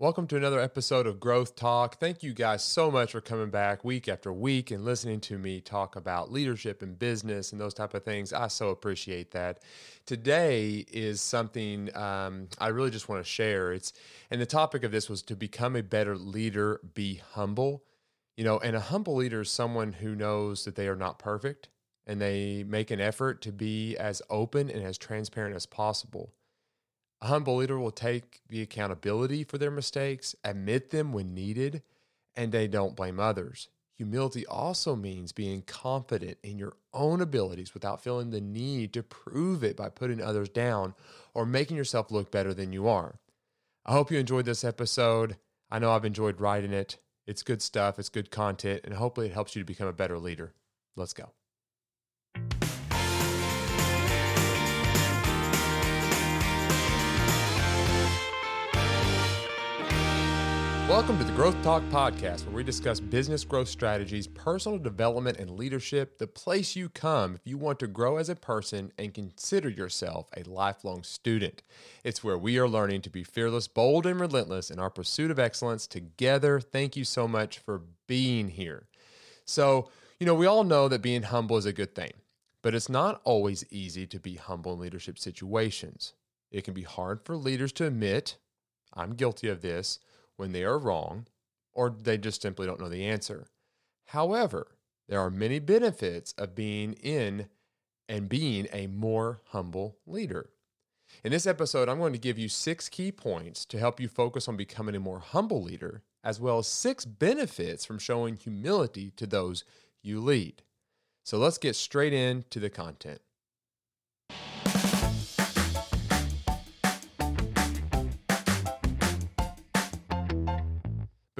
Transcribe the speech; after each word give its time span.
Welcome 0.00 0.28
to 0.28 0.36
another 0.36 0.60
episode 0.60 1.08
of 1.08 1.18
Growth 1.18 1.56
Talk. 1.56 1.98
Thank 1.98 2.22
you 2.22 2.32
guys 2.32 2.62
so 2.62 2.88
much 2.88 3.10
for 3.10 3.20
coming 3.20 3.50
back 3.50 3.84
week 3.84 4.06
after 4.06 4.32
week 4.32 4.70
and 4.70 4.84
listening 4.84 5.18
to 5.22 5.38
me 5.38 5.60
talk 5.60 5.96
about 5.96 6.30
leadership 6.30 6.82
and 6.82 6.96
business 6.96 7.50
and 7.50 7.60
those 7.60 7.74
type 7.74 7.94
of 7.94 8.04
things. 8.04 8.32
I 8.32 8.46
so 8.46 8.68
appreciate 8.68 9.32
that. 9.32 9.64
Today 10.06 10.86
is 10.92 11.20
something 11.20 11.92
um, 11.96 12.46
I 12.60 12.68
really 12.68 12.92
just 12.92 13.08
want 13.08 13.24
to 13.24 13.28
share. 13.28 13.72
It's 13.72 13.92
and 14.30 14.40
the 14.40 14.46
topic 14.46 14.84
of 14.84 14.92
this 14.92 15.08
was 15.08 15.20
to 15.22 15.34
become 15.34 15.74
a 15.74 15.82
better 15.82 16.16
leader, 16.16 16.80
be 16.94 17.20
humble. 17.32 17.82
You 18.36 18.44
know, 18.44 18.60
and 18.60 18.76
a 18.76 18.80
humble 18.80 19.16
leader 19.16 19.40
is 19.40 19.50
someone 19.50 19.94
who 19.94 20.14
knows 20.14 20.64
that 20.64 20.76
they 20.76 20.86
are 20.86 20.94
not 20.94 21.18
perfect 21.18 21.70
and 22.06 22.20
they 22.20 22.62
make 22.62 22.92
an 22.92 23.00
effort 23.00 23.42
to 23.42 23.50
be 23.50 23.96
as 23.96 24.22
open 24.30 24.70
and 24.70 24.84
as 24.84 24.96
transparent 24.96 25.56
as 25.56 25.66
possible. 25.66 26.34
A 27.20 27.26
humble 27.26 27.56
leader 27.56 27.78
will 27.78 27.90
take 27.90 28.40
the 28.48 28.62
accountability 28.62 29.42
for 29.44 29.58
their 29.58 29.70
mistakes, 29.70 30.36
admit 30.44 30.90
them 30.90 31.12
when 31.12 31.34
needed, 31.34 31.82
and 32.36 32.52
they 32.52 32.68
don't 32.68 32.94
blame 32.94 33.18
others. 33.18 33.68
Humility 33.96 34.46
also 34.46 34.94
means 34.94 35.32
being 35.32 35.62
confident 35.62 36.38
in 36.44 36.56
your 36.56 36.76
own 36.94 37.20
abilities 37.20 37.74
without 37.74 38.00
feeling 38.00 38.30
the 38.30 38.40
need 38.40 38.92
to 38.92 39.02
prove 39.02 39.64
it 39.64 39.76
by 39.76 39.88
putting 39.88 40.22
others 40.22 40.48
down 40.48 40.94
or 41.34 41.44
making 41.44 41.76
yourself 41.76 42.12
look 42.12 42.30
better 42.30 42.54
than 42.54 42.72
you 42.72 42.86
are. 42.86 43.18
I 43.84 43.92
hope 43.92 44.12
you 44.12 44.18
enjoyed 44.18 44.44
this 44.44 44.62
episode. 44.62 45.36
I 45.68 45.80
know 45.80 45.90
I've 45.90 46.04
enjoyed 46.04 46.40
writing 46.40 46.72
it. 46.72 46.98
It's 47.26 47.42
good 47.42 47.60
stuff, 47.60 47.98
it's 47.98 48.08
good 48.08 48.30
content, 48.30 48.82
and 48.84 48.94
hopefully 48.94 49.26
it 49.26 49.34
helps 49.34 49.56
you 49.56 49.62
to 49.62 49.66
become 49.66 49.88
a 49.88 49.92
better 49.92 50.18
leader. 50.18 50.54
Let's 50.94 51.12
go. 51.12 51.32
Welcome 60.88 61.18
to 61.18 61.24
the 61.24 61.32
Growth 61.32 61.62
Talk 61.62 61.82
Podcast, 61.90 62.46
where 62.46 62.56
we 62.56 62.64
discuss 62.64 62.98
business 62.98 63.44
growth 63.44 63.68
strategies, 63.68 64.26
personal 64.26 64.78
development, 64.78 65.36
and 65.36 65.50
leadership, 65.50 66.16
the 66.16 66.26
place 66.26 66.76
you 66.76 66.88
come 66.88 67.34
if 67.34 67.42
you 67.44 67.58
want 67.58 67.78
to 67.80 67.86
grow 67.86 68.16
as 68.16 68.30
a 68.30 68.34
person 68.34 68.90
and 68.96 69.12
consider 69.12 69.68
yourself 69.68 70.30
a 70.34 70.48
lifelong 70.48 71.02
student. 71.02 71.62
It's 72.04 72.24
where 72.24 72.38
we 72.38 72.58
are 72.58 72.66
learning 72.66 73.02
to 73.02 73.10
be 73.10 73.22
fearless, 73.22 73.68
bold, 73.68 74.06
and 74.06 74.18
relentless 74.18 74.70
in 74.70 74.78
our 74.78 74.88
pursuit 74.88 75.30
of 75.30 75.38
excellence 75.38 75.86
together. 75.86 76.58
Thank 76.58 76.96
you 76.96 77.04
so 77.04 77.28
much 77.28 77.58
for 77.58 77.82
being 78.06 78.48
here. 78.48 78.88
So, 79.44 79.90
you 80.18 80.24
know, 80.24 80.34
we 80.34 80.46
all 80.46 80.64
know 80.64 80.88
that 80.88 81.02
being 81.02 81.24
humble 81.24 81.58
is 81.58 81.66
a 81.66 81.72
good 81.74 81.94
thing, 81.94 82.12
but 82.62 82.74
it's 82.74 82.88
not 82.88 83.20
always 83.24 83.62
easy 83.70 84.06
to 84.06 84.18
be 84.18 84.36
humble 84.36 84.72
in 84.72 84.80
leadership 84.80 85.18
situations. 85.18 86.14
It 86.50 86.64
can 86.64 86.72
be 86.72 86.84
hard 86.84 87.20
for 87.26 87.36
leaders 87.36 87.72
to 87.72 87.84
admit, 87.84 88.38
I'm 88.94 89.12
guilty 89.12 89.48
of 89.48 89.60
this 89.60 89.98
when 90.38 90.52
they 90.52 90.64
are 90.64 90.78
wrong 90.78 91.26
or 91.74 91.90
they 91.90 92.16
just 92.16 92.40
simply 92.40 92.66
don't 92.66 92.80
know 92.80 92.88
the 92.88 93.04
answer. 93.04 93.46
However, 94.06 94.78
there 95.08 95.20
are 95.20 95.30
many 95.30 95.58
benefits 95.58 96.32
of 96.38 96.54
being 96.54 96.94
in 96.94 97.48
and 98.08 98.28
being 98.28 98.66
a 98.72 98.86
more 98.86 99.42
humble 99.48 99.98
leader. 100.06 100.50
In 101.24 101.32
this 101.32 101.46
episode, 101.46 101.88
I'm 101.88 101.98
going 101.98 102.12
to 102.12 102.18
give 102.18 102.38
you 102.38 102.48
six 102.48 102.88
key 102.88 103.12
points 103.12 103.64
to 103.66 103.78
help 103.78 104.00
you 104.00 104.08
focus 104.08 104.48
on 104.48 104.56
becoming 104.56 104.94
a 104.94 105.00
more 105.00 105.20
humble 105.20 105.62
leader, 105.62 106.02
as 106.22 106.40
well 106.40 106.58
as 106.58 106.66
six 106.66 107.04
benefits 107.04 107.84
from 107.84 107.98
showing 107.98 108.36
humility 108.36 109.12
to 109.16 109.26
those 109.26 109.64
you 110.02 110.20
lead. 110.20 110.62
So 111.24 111.38
let's 111.38 111.58
get 111.58 111.76
straight 111.76 112.12
into 112.12 112.60
the 112.60 112.70
content. 112.70 113.20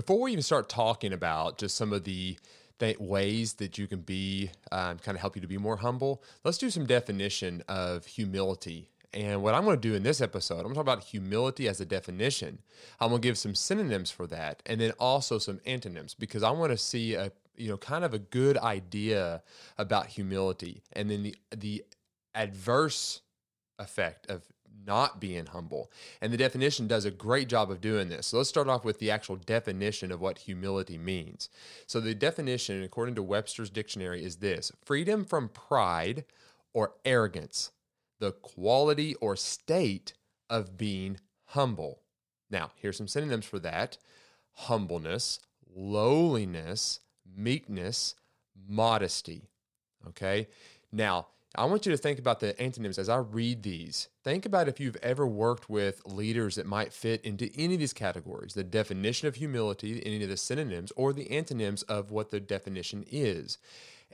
Before 0.09 0.23
we 0.23 0.33
even 0.33 0.43
start 0.43 0.71
talking 0.71 1.13
about 1.13 1.59
just 1.59 1.77
some 1.77 1.93
of 1.93 2.05
the 2.05 2.39
th- 2.79 2.99
ways 2.99 3.53
that 3.57 3.77
you 3.77 3.87
can 3.87 4.01
be, 4.01 4.51
um, 4.73 4.97
kind 5.01 5.15
of 5.15 5.21
help 5.21 5.37
you 5.37 5.43
to 5.43 5.47
be 5.47 5.59
more 5.59 5.77
humble, 5.77 6.23
let's 6.45 6.57
do 6.57 6.71
some 6.71 6.87
definition 6.87 7.63
of 7.69 8.07
humility. 8.07 8.89
And 9.13 9.43
what 9.43 9.55
I'm 9.55 9.67
going 9.67 9.77
to 9.77 9.89
do 9.89 9.95
in 9.95 10.03
this 10.03 10.23
episode, 10.23 10.61
I'm 10.61 10.63
going 10.63 10.77
to 10.77 10.79
talk 10.79 10.85
about 10.85 11.05
humility 11.05 11.69
as 11.69 11.83
a 11.83 11.85
definition. 11.85 12.61
I'm 12.99 13.11
going 13.11 13.21
to 13.21 13.29
give 13.29 13.37
some 13.37 13.55
synonyms 13.55 14.11
for 14.11 14.27
that, 14.29 14.63
and 14.65 14.81
then 14.81 14.93
also 14.93 15.37
some 15.37 15.61
antonyms 15.67 16.15
because 16.15 16.43
I 16.43 16.53
want 16.53 16.73
to 16.73 16.79
see 16.79 17.13
a 17.13 17.31
you 17.59 17.69
know 17.69 17.77
kind 17.77 18.03
of 18.03 18.15
a 18.15 18.19
good 18.19 18.57
idea 18.57 19.43
about 19.77 20.07
humility, 20.07 20.85
and 20.95 21.11
then 21.11 21.23
the 21.23 21.37
the 21.55 21.85
adverse 22.35 23.21
effect 23.79 24.31
of 24.31 24.43
not 24.87 25.21
being 25.21 25.47
humble. 25.47 25.91
And 26.21 26.33
the 26.33 26.37
definition 26.37 26.87
does 26.87 27.05
a 27.05 27.11
great 27.11 27.49
job 27.49 27.71
of 27.71 27.81
doing 27.81 28.09
this. 28.09 28.27
So 28.27 28.39
let's 28.39 28.49
start 28.49 28.69
off 28.69 28.85
with 28.85 28.99
the 28.99 29.11
actual 29.11 29.37
definition 29.37 30.11
of 30.13 30.21
what 30.21 30.39
humility 30.39 30.99
means. 30.99 31.49
So 31.87 32.01
the 32.01 32.15
definition, 32.15 32.83
according 32.83 33.15
to 33.17 33.23
Webster's 33.23 33.71
dictionary, 33.71 34.25
is 34.25 34.37
this 34.37 34.73
freedom 34.85 35.25
from 35.25 35.49
pride 35.49 36.25
or 36.73 36.95
arrogance, 37.05 37.71
the 38.19 38.33
quality 38.33 39.15
or 39.17 39.37
state 39.37 40.15
of 40.51 40.77
being 40.77 41.19
humble. 41.47 42.01
Now, 42.51 42.71
here's 42.77 42.97
some 42.97 43.09
synonyms 43.09 43.47
for 43.47 43.59
that 43.61 43.99
humbleness, 44.53 45.39
lowliness, 45.75 47.01
meekness, 47.37 48.15
modesty. 48.69 49.49
Okay. 50.09 50.49
Now, 50.91 51.29
I 51.55 51.65
want 51.65 51.87
you 51.87 51.93
to 51.93 51.99
think 51.99 52.19
about 52.19 52.41
the 52.41 52.61
antonyms 52.61 52.99
as 52.99 53.09
I 53.09 53.17
read 53.17 53.63
these. 53.63 54.09
Think 54.23 54.45
about 54.45 54.69
if 54.69 54.79
you've 54.79 54.99
ever 55.03 55.27
worked 55.27 55.71
with 55.71 56.05
leaders 56.05 56.57
that 56.57 56.67
might 56.67 56.93
fit 56.93 57.25
into 57.25 57.51
any 57.57 57.75
of 57.75 57.81
these 57.81 57.95
categories 57.95 58.53
the 58.53 58.63
definition 58.63 59.29
of 59.29 59.37
humility, 59.37 60.05
any 60.05 60.23
of 60.23 60.29
the 60.29 60.37
synonyms, 60.37 60.93
or 60.95 61.13
the 61.13 61.31
antonyms 61.31 61.83
of 61.85 62.11
what 62.11 62.31
the 62.31 62.41
definition 62.41 63.05
is. 63.11 63.57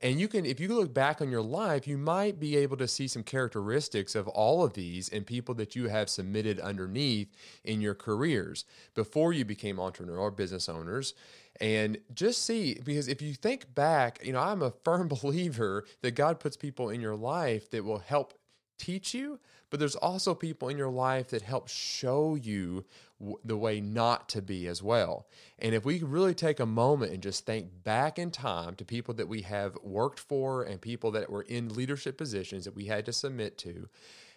And 0.02 0.20
you 0.20 0.28
can, 0.28 0.44
if 0.44 0.60
you 0.60 0.68
look 0.68 0.92
back 0.92 1.20
on 1.20 1.30
your 1.30 1.42
life, 1.42 1.86
you 1.86 1.96
might 1.96 2.38
be 2.38 2.56
able 2.56 2.76
to 2.76 2.88
see 2.88 3.08
some 3.08 3.22
characteristics 3.22 4.14
of 4.14 4.28
all 4.28 4.64
of 4.64 4.74
these 4.74 5.08
and 5.08 5.26
people 5.26 5.54
that 5.56 5.76
you 5.76 5.88
have 5.88 6.10
submitted 6.10 6.60
underneath 6.60 7.34
in 7.64 7.80
your 7.80 7.94
careers 7.94 8.64
before 8.94 9.32
you 9.32 9.44
became 9.44 9.80
entrepreneur 9.80 10.18
or 10.18 10.30
business 10.30 10.68
owners. 10.68 11.14
And 11.60 11.98
just 12.12 12.44
see, 12.44 12.80
because 12.84 13.08
if 13.08 13.22
you 13.22 13.34
think 13.34 13.74
back, 13.74 14.20
you 14.24 14.32
know, 14.32 14.40
I'm 14.40 14.62
a 14.62 14.72
firm 14.84 15.08
believer 15.22 15.84
that 16.02 16.12
God 16.12 16.40
puts 16.40 16.56
people 16.56 16.90
in 16.90 17.00
your 17.00 17.16
life 17.16 17.70
that 17.70 17.84
will 17.84 18.00
help 18.00 18.34
teach 18.78 19.14
you, 19.14 19.38
but 19.70 19.80
there's 19.80 19.96
also 19.96 20.34
people 20.34 20.68
in 20.68 20.78
your 20.78 20.90
life 20.90 21.28
that 21.28 21.42
help 21.42 21.68
show 21.68 22.34
you 22.34 22.84
w- 23.20 23.38
the 23.44 23.56
way 23.56 23.80
not 23.80 24.28
to 24.30 24.42
be 24.42 24.66
as 24.66 24.82
well. 24.82 25.26
And 25.58 25.74
if 25.74 25.84
we 25.84 26.02
really 26.02 26.34
take 26.34 26.60
a 26.60 26.66
moment 26.66 27.12
and 27.12 27.22
just 27.22 27.46
think 27.46 27.84
back 27.84 28.18
in 28.18 28.30
time 28.30 28.74
to 28.76 28.84
people 28.84 29.14
that 29.14 29.28
we 29.28 29.42
have 29.42 29.76
worked 29.82 30.20
for 30.20 30.64
and 30.64 30.80
people 30.80 31.12
that 31.12 31.30
were 31.30 31.42
in 31.42 31.74
leadership 31.74 32.18
positions 32.18 32.64
that 32.64 32.74
we 32.74 32.86
had 32.86 33.06
to 33.06 33.12
submit 33.12 33.56
to, 33.58 33.88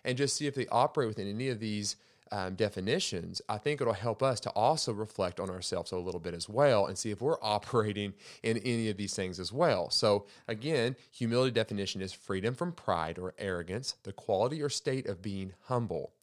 and 0.04 0.18
just 0.18 0.36
see 0.36 0.48
if 0.48 0.56
they 0.56 0.68
operate 0.68 1.08
within 1.08 1.30
any 1.30 1.50
of 1.50 1.60
these 1.60 1.98
um, 2.32 2.56
definitions, 2.56 3.42
I 3.48 3.58
think 3.58 3.82
it'll 3.82 3.94
help 3.94 4.22
us 4.22 4.40
to 4.42 4.50
also 4.52 4.94
reflect 4.94 5.40
on 5.40 5.50
ourselves 5.50 5.92
a 5.92 5.98
little 5.98 6.20
bit 6.20 6.34
as 6.34 6.48
well 6.48 6.86
and 6.86 6.98
see 6.98 7.12
if 7.12 7.22
we're 7.22 7.38
operating 7.42 8.14
in 8.44 8.58
any 8.60 8.90
of 8.90 8.98
these 8.98 9.16
things 9.16 9.40
as 9.40 9.52
well. 9.52 9.90
So, 9.90 10.26
again, 10.48 10.96
humility 11.12 11.52
definition 11.52 12.02
is 12.02 12.14
freedom 12.14 12.54
from 12.56 12.72
pride 12.72 13.18
or 13.18 13.34
arrogance, 13.38 13.96
the 14.04 14.14
quality 14.14 14.62
or 14.62 14.70
state 14.70 15.08
of 15.08 15.22
being 15.22 15.54
humble. 15.66 16.14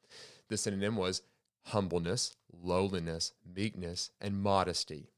The 0.48 0.56
synonym 0.56 0.96
was 0.96 1.22
humbleness, 1.66 2.36
lowliness, 2.62 3.32
meekness, 3.54 4.10
and 4.20 4.42
modesty. 4.42 5.08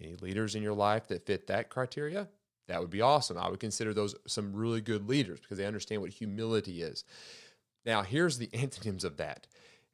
Any 0.00 0.14
leaders 0.16 0.54
in 0.54 0.62
your 0.62 0.74
life 0.74 1.08
that 1.08 1.26
fit 1.26 1.46
that 1.46 1.70
criteria? 1.70 2.28
That 2.68 2.80
would 2.80 2.90
be 2.90 3.00
awesome. 3.00 3.38
I 3.38 3.48
would 3.48 3.60
consider 3.60 3.94
those 3.94 4.14
some 4.26 4.52
really 4.52 4.80
good 4.80 5.08
leaders 5.08 5.40
because 5.40 5.58
they 5.58 5.66
understand 5.66 6.02
what 6.02 6.10
humility 6.10 6.82
is. 6.82 7.04
Now, 7.84 8.02
here's 8.02 8.38
the 8.38 8.50
antonyms 8.54 9.04
of 9.04 9.16
that 9.16 9.46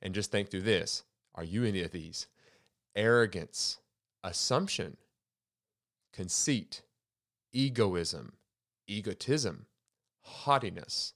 and 0.03 0.15
just 0.15 0.31
think 0.31 0.51
through 0.51 0.63
this. 0.63 1.05
Are 1.35 1.45
you 1.45 1.65
any 1.65 1.83
of 1.83 1.93
these? 1.93 2.27
Arrogance, 2.95 3.79
assumption, 4.23 4.97
conceit, 6.13 6.83
egoism, 7.53 8.35
egotism, 8.87 9.67
haughtiness, 10.21 11.15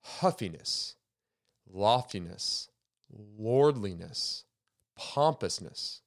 huffiness, 0.00 0.96
loftiness, 1.70 2.68
lordliness, 3.38 4.44
pompousness, 4.96 6.00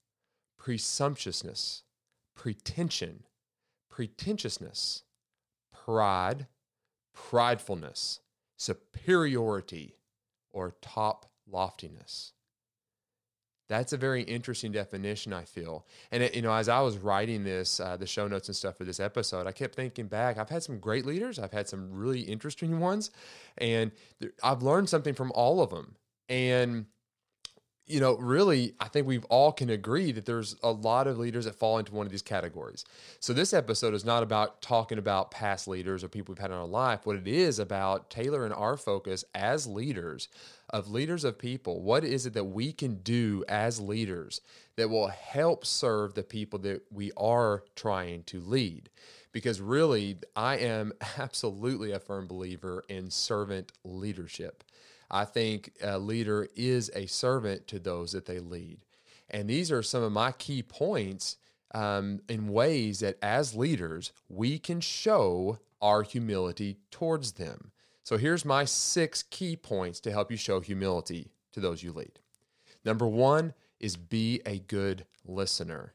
presumptuousness, 0.57 1.83
pretension, 2.35 3.23
pretentiousness, 3.89 5.03
pride, 5.71 6.47
pridefulness, 7.15 8.19
superiority, 8.57 9.95
or 10.51 10.75
top 10.81 11.27
loftiness. 11.49 12.33
That's 13.67 13.93
a 13.93 13.97
very 13.97 14.21
interesting 14.21 14.71
definition, 14.71 15.33
I 15.33 15.43
feel. 15.43 15.87
And 16.11 16.21
it, 16.21 16.35
you 16.35 16.43
know, 16.43 16.53
as 16.53 16.69
I 16.69 16.81
was 16.81 16.97
writing 16.97 17.43
this, 17.43 17.79
uh, 17.79 17.97
the 17.97 18.05
show 18.05 18.27
notes 18.27 18.47
and 18.47 18.55
stuff 18.55 18.77
for 18.77 18.83
this 18.83 18.99
episode, 18.99 19.47
I 19.47 19.51
kept 19.51 19.75
thinking 19.75 20.05
back. 20.05 20.37
I've 20.37 20.49
had 20.49 20.61
some 20.61 20.79
great 20.79 21.05
leaders. 21.05 21.39
I've 21.39 21.51
had 21.51 21.67
some 21.67 21.91
really 21.91 22.21
interesting 22.21 22.79
ones, 22.79 23.09
and 23.57 23.91
I've 24.43 24.61
learned 24.61 24.89
something 24.89 25.15
from 25.15 25.31
all 25.33 25.61
of 25.61 25.71
them. 25.71 25.95
And 26.29 26.85
you 27.87 27.99
know, 27.99 28.17
really, 28.17 28.73
I 28.79 28.87
think 28.87 29.05
we've 29.05 29.25
all 29.25 29.51
can 29.51 29.69
agree 29.69 30.11
that 30.11 30.25
there's 30.25 30.55
a 30.63 30.71
lot 30.71 31.05
of 31.05 31.19
leaders 31.19 31.45
that 31.45 31.53
fall 31.53 31.77
into 31.77 31.93
one 31.93 32.07
of 32.07 32.11
these 32.11 32.23
categories. 32.23 32.83
So 33.19 33.31
this 33.31 33.53
episode 33.53 33.93
is 33.93 34.03
not 34.03 34.23
about 34.23 34.61
talking 34.61 34.97
about 34.97 35.29
past 35.29 35.67
leaders 35.67 36.03
or 36.03 36.07
people 36.07 36.33
we've 36.33 36.41
had 36.41 36.49
in 36.49 36.57
our 36.57 36.65
life. 36.65 37.01
What 37.05 37.15
it 37.15 37.27
is 37.27 37.59
about 37.59 38.09
tailoring 38.09 38.53
our 38.53 38.75
focus 38.75 39.23
as 39.35 39.67
leaders 39.67 40.29
of 40.75 40.91
leaders 40.91 41.23
of 41.23 41.39
people. 41.39 41.81
What 41.81 42.03
is 42.03 42.25
it 42.25 42.33
that 42.33 42.43
we 42.43 42.73
can 42.73 42.95
do 42.95 43.45
as 43.47 43.79
leaders 43.79 44.41
that 44.75 44.89
will 44.89 45.07
help 45.07 45.65
serve 45.65 46.15
the 46.15 46.23
people 46.23 46.59
that 46.59 46.81
we 46.91 47.13
are 47.15 47.63
trying 47.77 48.23
to 48.23 48.41
lead? 48.41 48.89
Because 49.31 49.61
really, 49.61 50.17
I 50.35 50.57
am 50.57 50.91
absolutely 51.17 51.93
a 51.93 51.99
firm 52.01 52.27
believer 52.27 52.83
in 52.89 53.09
servant 53.09 53.71
leadership. 53.85 54.65
I 55.09 55.23
think 55.23 55.71
a 55.81 55.97
leader 55.97 56.49
is 56.57 56.91
a 56.93 57.05
servant 57.05 57.67
to 57.67 57.79
those 57.79 58.11
that 58.11 58.25
they 58.25 58.39
lead. 58.39 58.79
And 59.29 59.49
these 59.49 59.71
are 59.71 59.81
some 59.81 60.03
of 60.03 60.11
my 60.11 60.33
key 60.33 60.61
points 60.61 61.37
um, 61.73 62.19
in 62.27 62.49
ways 62.49 62.99
that 62.99 63.17
as 63.21 63.55
leaders, 63.55 64.11
we 64.27 64.59
can 64.59 64.81
show 64.81 65.59
our 65.81 66.03
humility 66.03 66.79
towards 66.91 67.33
them. 67.33 67.71
So 68.05 68.17
here's 68.17 68.45
my 68.45 68.65
six 68.65 69.23
key 69.23 69.55
points 69.55 69.99
to 70.01 70.11
help 70.11 70.29
you 70.29 70.37
show 70.37 70.59
humility 70.59 71.31
to 71.53 71.59
those 71.59 71.81
you 71.81 71.91
lead. 71.91 72.19
Number 72.85 73.07
one 73.07 73.55
is 73.79 73.97
be 73.97 74.41
a 74.45 74.59
good 74.59 75.07
listener. 75.25 75.93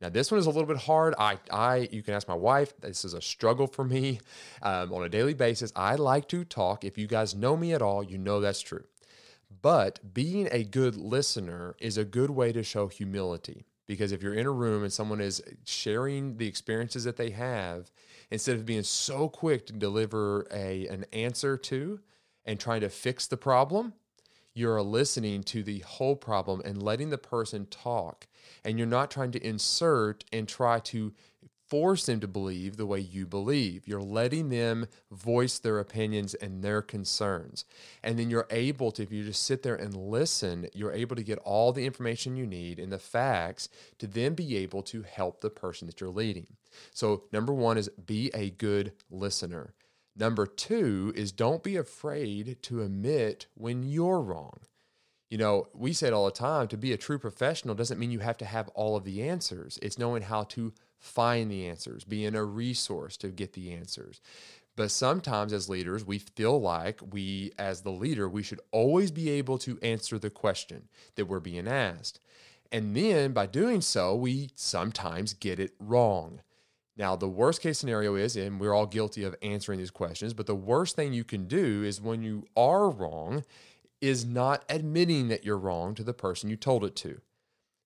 Now, 0.00 0.08
this 0.08 0.32
one 0.32 0.40
is 0.40 0.46
a 0.46 0.50
little 0.50 0.66
bit 0.66 0.78
hard. 0.78 1.14
I, 1.16 1.38
I, 1.52 1.88
you 1.92 2.02
can 2.02 2.14
ask 2.14 2.26
my 2.26 2.34
wife. 2.34 2.74
This 2.80 3.04
is 3.04 3.14
a 3.14 3.20
struggle 3.20 3.68
for 3.68 3.84
me 3.84 4.18
um, 4.60 4.92
on 4.92 5.04
a 5.04 5.08
daily 5.08 5.34
basis. 5.34 5.72
I 5.76 5.94
like 5.94 6.26
to 6.28 6.44
talk. 6.44 6.82
If 6.82 6.98
you 6.98 7.06
guys 7.06 7.32
know 7.36 7.56
me 7.56 7.72
at 7.72 7.80
all, 7.80 8.02
you 8.02 8.18
know 8.18 8.40
that's 8.40 8.60
true. 8.60 8.82
But 9.62 10.12
being 10.12 10.48
a 10.50 10.64
good 10.64 10.96
listener 10.96 11.76
is 11.78 11.96
a 11.96 12.04
good 12.04 12.30
way 12.30 12.50
to 12.50 12.64
show 12.64 12.88
humility 12.88 13.66
because 13.86 14.10
if 14.10 14.20
you're 14.20 14.34
in 14.34 14.46
a 14.46 14.50
room 14.50 14.82
and 14.82 14.92
someone 14.92 15.20
is 15.20 15.40
sharing 15.64 16.38
the 16.38 16.48
experiences 16.48 17.04
that 17.04 17.16
they 17.16 17.30
have, 17.30 17.92
instead 18.32 18.56
of 18.56 18.64
being 18.64 18.82
so 18.82 19.28
quick 19.28 19.66
to 19.66 19.74
deliver 19.74 20.46
a 20.50 20.86
an 20.88 21.04
answer 21.12 21.58
to 21.58 22.00
and 22.46 22.58
trying 22.58 22.80
to 22.80 22.88
fix 22.88 23.26
the 23.26 23.36
problem, 23.36 23.92
you're 24.54 24.82
listening 24.82 25.42
to 25.42 25.62
the 25.62 25.80
whole 25.80 26.16
problem 26.16 26.62
and 26.64 26.82
letting 26.82 27.10
the 27.10 27.18
person 27.18 27.66
talk. 27.66 28.26
And 28.64 28.78
you're 28.78 28.86
not 28.86 29.10
trying 29.10 29.32
to 29.32 29.46
insert 29.46 30.24
and 30.32 30.48
try 30.48 30.80
to 30.80 31.12
force 31.72 32.04
them 32.04 32.20
to 32.20 32.28
believe 32.28 32.76
the 32.76 32.84
way 32.84 33.00
you 33.00 33.26
believe. 33.26 33.88
You're 33.88 34.02
letting 34.02 34.50
them 34.50 34.88
voice 35.10 35.58
their 35.58 35.78
opinions 35.78 36.34
and 36.34 36.62
their 36.62 36.82
concerns. 36.82 37.64
And 38.02 38.18
then 38.18 38.28
you're 38.28 38.46
able 38.50 38.90
to, 38.92 39.02
if 39.02 39.10
you 39.10 39.24
just 39.24 39.42
sit 39.42 39.62
there 39.62 39.74
and 39.74 39.96
listen, 39.96 40.68
you're 40.74 40.92
able 40.92 41.16
to 41.16 41.22
get 41.22 41.38
all 41.38 41.72
the 41.72 41.86
information 41.86 42.36
you 42.36 42.46
need 42.46 42.78
and 42.78 42.92
the 42.92 42.98
facts 42.98 43.70
to 44.00 44.06
then 44.06 44.34
be 44.34 44.58
able 44.58 44.82
to 44.82 45.00
help 45.00 45.40
the 45.40 45.48
person 45.48 45.86
that 45.86 45.98
you're 45.98 46.10
leading. 46.10 46.46
So, 46.92 47.24
number 47.32 47.54
one 47.54 47.78
is 47.78 47.88
be 47.88 48.30
a 48.34 48.50
good 48.50 48.92
listener. 49.10 49.72
Number 50.14 50.44
two 50.44 51.14
is 51.16 51.32
don't 51.32 51.62
be 51.62 51.76
afraid 51.76 52.58
to 52.64 52.82
admit 52.82 53.46
when 53.54 53.82
you're 53.82 54.20
wrong 54.20 54.60
you 55.32 55.38
know, 55.38 55.68
we 55.72 55.94
say 55.94 56.08
it 56.08 56.12
all 56.12 56.26
the 56.26 56.30
time 56.30 56.68
to 56.68 56.76
be 56.76 56.92
a 56.92 56.98
true 56.98 57.18
professional 57.18 57.74
doesn't 57.74 57.98
mean 57.98 58.10
you 58.10 58.18
have 58.18 58.36
to 58.36 58.44
have 58.44 58.68
all 58.74 58.96
of 58.96 59.04
the 59.04 59.22
answers. 59.22 59.78
It's 59.80 59.98
knowing 59.98 60.20
how 60.20 60.42
to 60.42 60.74
find 61.02 61.50
the 61.50 61.66
answers, 61.66 62.04
being 62.04 62.34
a 62.34 62.44
resource 62.44 63.16
to 63.18 63.28
get 63.28 63.52
the 63.52 63.72
answers. 63.72 64.20
But 64.76 64.90
sometimes 64.90 65.52
as 65.52 65.68
leaders, 65.68 66.06
we 66.06 66.18
feel 66.18 66.58
like 66.60 67.00
we, 67.10 67.52
as 67.58 67.82
the 67.82 67.90
leader, 67.90 68.28
we 68.28 68.42
should 68.42 68.60
always 68.70 69.10
be 69.10 69.28
able 69.28 69.58
to 69.58 69.78
answer 69.82 70.18
the 70.18 70.30
question 70.30 70.88
that 71.16 71.26
we're 71.26 71.40
being 71.40 71.68
asked. 71.68 72.20
And 72.70 72.96
then 72.96 73.32
by 73.32 73.46
doing 73.46 73.82
so, 73.82 74.14
we 74.14 74.50
sometimes 74.54 75.34
get 75.34 75.58
it 75.58 75.74
wrong. 75.78 76.40
Now, 76.96 77.16
the 77.16 77.28
worst 77.28 77.60
case 77.60 77.78
scenario 77.78 78.14
is, 78.14 78.36
and 78.36 78.60
we're 78.60 78.72
all 78.72 78.86
guilty 78.86 79.24
of 79.24 79.34
answering 79.42 79.78
these 79.78 79.90
questions, 79.90 80.32
but 80.32 80.46
the 80.46 80.54
worst 80.54 80.96
thing 80.96 81.12
you 81.12 81.24
can 81.24 81.46
do 81.48 81.82
is 81.82 82.00
when 82.00 82.22
you 82.22 82.44
are 82.56 82.88
wrong, 82.88 83.44
is 84.00 84.24
not 84.24 84.64
admitting 84.68 85.28
that 85.28 85.44
you're 85.44 85.58
wrong 85.58 85.94
to 85.94 86.04
the 86.04 86.14
person 86.14 86.48
you 86.48 86.56
told 86.56 86.84
it 86.84 86.96
to. 86.96 87.20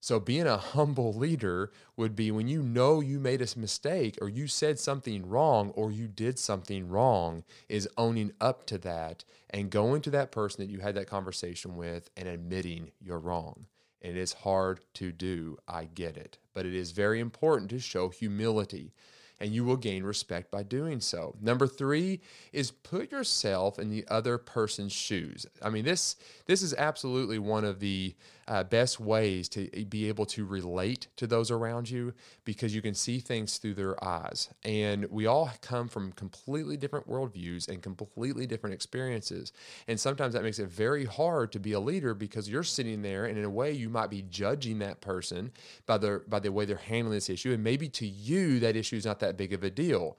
So, 0.07 0.21
being 0.21 0.47
a 0.47 0.57
humble 0.57 1.13
leader 1.13 1.73
would 1.97 2.15
be 2.15 2.31
when 2.31 2.47
you 2.47 2.63
know 2.63 3.01
you 3.01 3.19
made 3.19 3.43
a 3.43 3.59
mistake 3.59 4.17
or 4.21 4.29
you 4.29 4.47
said 4.47 4.79
something 4.79 5.29
wrong 5.29 5.71
or 5.71 5.91
you 5.91 6.07
did 6.07 6.39
something 6.39 6.89
wrong, 6.89 7.43
is 7.69 7.89
owning 7.99 8.31
up 8.41 8.67
to 8.67 8.79
that 8.79 9.25
and 9.51 9.69
going 9.69 10.03
to 10.03 10.11
that 10.11 10.31
person 10.31 10.63
that 10.63 10.71
you 10.71 10.79
had 10.79 10.95
that 10.95 11.09
conversation 11.09 11.77
with 11.77 12.09
and 12.17 12.29
admitting 12.29 12.93
you're 13.01 13.19
wrong. 13.19 13.67
And 14.01 14.17
it 14.17 14.21
is 14.21 14.33
hard 14.33 14.79
to 14.95 15.11
do. 15.11 15.59
I 15.67 15.87
get 15.87 16.17
it. 16.17 16.39
But 16.55 16.67
it 16.67 16.75
is 16.75 16.93
very 16.93 17.19
important 17.19 17.71
to 17.71 17.81
show 17.81 18.09
humility 18.09 18.93
and 19.41 19.53
you 19.53 19.65
will 19.65 19.77
gain 19.77 20.03
respect 20.05 20.51
by 20.51 20.63
doing 20.63 21.01
so. 21.01 21.35
Number 21.41 21.67
three 21.67 22.21
is 22.53 22.71
put 22.71 23.11
yourself 23.11 23.79
in 23.79 23.91
the 23.91 24.05
other 24.09 24.39
person's 24.39 24.93
shoes. 24.93 25.47
I 25.63 25.71
mean, 25.71 25.85
this 25.85 26.17
this 26.47 26.63
is 26.63 26.75
absolutely 26.75 27.39
one 27.39 27.65
of 27.65 27.81
the 27.81 28.15
uh, 28.49 28.63
best 28.63 29.01
ways 29.01 29.49
to 29.49 29.67
be 29.89 30.07
able 30.09 30.25
to 30.25 30.45
relate 30.45 31.09
to 31.17 31.27
those 31.27 31.51
around 31.51 31.91
you 31.91 32.15
because 32.45 32.75
you 32.75 32.81
can 32.81 32.95
see 32.95 33.19
things 33.19 33.59
through 33.59 33.75
their 33.75 34.03
eyes. 34.05 34.49
And 34.65 35.07
we 35.11 35.27
all 35.27 35.51
come 35.63 35.89
from 35.89 36.13
completely 36.13 36.77
different 36.77 37.09
worldviews 37.09 37.69
and 37.69 37.83
completely 37.83 38.47
different 38.47 38.75
experiences. 38.75 39.53
And 39.89 39.99
sometimes 39.99 40.35
that 40.35 40.45
makes 40.45 40.61
it 40.61 40.69
very 40.69 41.05
hard 41.05 41.51
to 41.53 41.59
be 41.59 41.73
a 41.73 41.81
leader 41.81 42.15
because 42.15 42.49
you're 42.49 42.63
sitting 42.63 43.03
there 43.03 43.25
and 43.25 43.37
in 43.37 43.45
a 43.45 43.51
way 43.51 43.73
you 43.73 43.89
might 43.89 44.11
be 44.11 44.23
judging 44.23 44.79
that 44.79 45.01
person 45.01 45.51
by 45.87 45.99
the 45.99 46.23
by 46.29 46.39
the 46.39 46.53
way 46.53 46.65
they're 46.65 46.77
handling 46.77 47.15
this 47.17 47.29
issue. 47.29 47.53
And 47.53 47.65
maybe 47.65 47.89
to 47.91 48.07
you 48.07 48.61
that 48.61 48.77
issue 48.77 48.97
is 48.97 49.07
not 49.07 49.19
that 49.21 49.26
big 49.33 49.53
of 49.53 49.65
a 49.65 49.71
deal. 49.71 50.17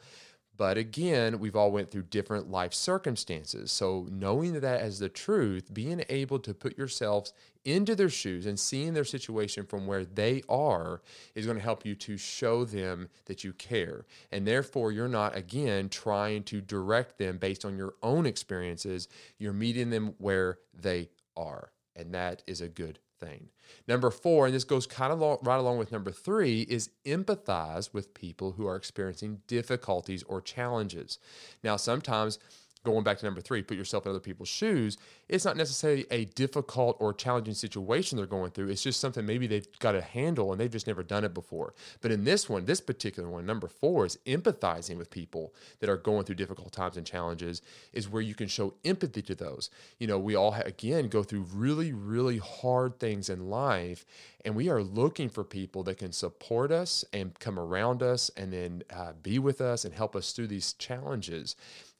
But 0.57 0.77
again, 0.77 1.39
we've 1.39 1.55
all 1.55 1.71
went 1.71 1.91
through 1.91 2.03
different 2.03 2.49
life 2.49 2.73
circumstances. 2.73 3.71
So 3.71 4.07
knowing 4.09 4.59
that 4.59 4.81
as 4.81 4.97
the 4.97 5.07
truth, 5.07 5.71
being 5.71 6.03
able 6.09 6.39
to 6.39 6.53
put 6.53 6.77
yourselves 6.77 7.31
into 7.63 7.95
their 7.95 8.09
shoes 8.09 8.47
and 8.47 8.59
seeing 8.59 8.93
their 8.93 9.03
situation 9.03 9.65
from 9.65 9.85
where 9.85 10.03
they 10.03 10.41
are 10.49 11.01
is 11.35 11.45
going 11.45 11.57
to 11.57 11.63
help 11.63 11.85
you 11.85 11.93
to 11.95 12.17
show 12.17 12.65
them 12.65 13.09
that 13.25 13.43
you 13.43 13.53
care. 13.53 14.05
And 14.31 14.47
therefore, 14.47 14.91
you're 14.91 15.07
not, 15.07 15.35
again, 15.35 15.89
trying 15.89 16.43
to 16.45 16.59
direct 16.59 17.19
them 17.19 17.37
based 17.37 17.63
on 17.63 17.77
your 17.77 17.93
own 18.01 18.25
experiences. 18.25 19.07
You're 19.37 19.53
meeting 19.53 19.91
them 19.91 20.15
where 20.17 20.57
they 20.73 21.09
are. 21.35 21.71
And 21.95 22.13
that 22.15 22.41
is 22.47 22.61
a 22.61 22.67
good 22.67 22.99
thing. 23.19 23.49
Number 23.87 24.09
four, 24.09 24.45
and 24.45 24.55
this 24.55 24.63
goes 24.63 24.87
kind 24.87 25.11
of 25.11 25.19
right 25.43 25.59
along 25.59 25.77
with 25.77 25.91
number 25.91 26.11
three, 26.11 26.61
is 26.61 26.89
empathize 27.05 27.93
with 27.93 28.13
people 28.13 28.53
who 28.53 28.67
are 28.67 28.75
experiencing 28.75 29.41
difficulties 29.47 30.23
or 30.23 30.41
challenges. 30.41 31.19
Now, 31.63 31.75
sometimes 31.77 32.39
going 32.83 33.03
back 33.03 33.17
to 33.19 33.25
number 33.25 33.41
three, 33.41 33.61
put 33.61 33.77
yourself 33.77 34.05
in 34.05 34.11
other 34.11 34.19
people's 34.19 34.49
shoes. 34.49 34.97
It's 35.27 35.45
not 35.45 35.57
necessarily 35.57 36.05
a 36.11 36.25
difficult 36.25 36.97
or 36.99 37.13
challenging 37.13 37.53
situation 37.53 38.17
they're 38.17 38.25
going 38.25 38.51
through. 38.51 38.69
It's 38.69 38.83
just 38.83 38.99
something 38.99 39.25
maybe 39.25 39.47
they've 39.47 39.67
got 39.79 39.93
to 39.93 40.01
handle 40.01 40.51
and 40.51 40.59
they've 40.59 40.71
just 40.71 40.87
never 40.87 41.03
done 41.03 41.23
it 41.23 41.33
before. 41.33 41.73
But 42.01 42.11
in 42.11 42.23
this 42.23 42.49
one, 42.49 42.65
this 42.65 42.81
particular 42.81 43.29
one, 43.29 43.45
number 43.45 43.67
four 43.67 44.05
is 44.05 44.17
empathizing 44.25 44.97
with 44.97 45.09
people 45.09 45.53
that 45.79 45.89
are 45.89 45.97
going 45.97 46.23
through 46.23 46.35
difficult 46.35 46.71
times 46.71 46.97
and 46.97 47.05
challenges, 47.05 47.61
is 47.93 48.09
where 48.09 48.21
you 48.21 48.35
can 48.35 48.47
show 48.47 48.73
empathy 48.85 49.21
to 49.23 49.35
those. 49.35 49.69
You 49.99 50.07
know, 50.07 50.19
we 50.19 50.35
all, 50.35 50.53
again, 50.53 51.07
go 51.07 51.23
through 51.23 51.45
really, 51.53 51.93
really 51.93 52.37
hard 52.37 52.99
things 52.99 53.29
in 53.29 53.49
life, 53.49 54.05
and 54.45 54.55
we 54.55 54.69
are 54.69 54.81
looking 54.81 55.29
for 55.29 55.43
people 55.43 55.83
that 55.83 55.97
can 55.97 56.11
support 56.11 56.71
us 56.71 57.03
and 57.11 57.37
come 57.39 57.59
around 57.59 58.01
us 58.01 58.31
and 58.37 58.53
then 58.53 58.83
uh, 58.95 59.13
be 59.21 59.39
with 59.39 59.59
us 59.59 59.83
and 59.83 59.93
help 59.93 60.15
us 60.15 60.31
through 60.31 60.47
these 60.47 60.73
challenges. 60.73 61.55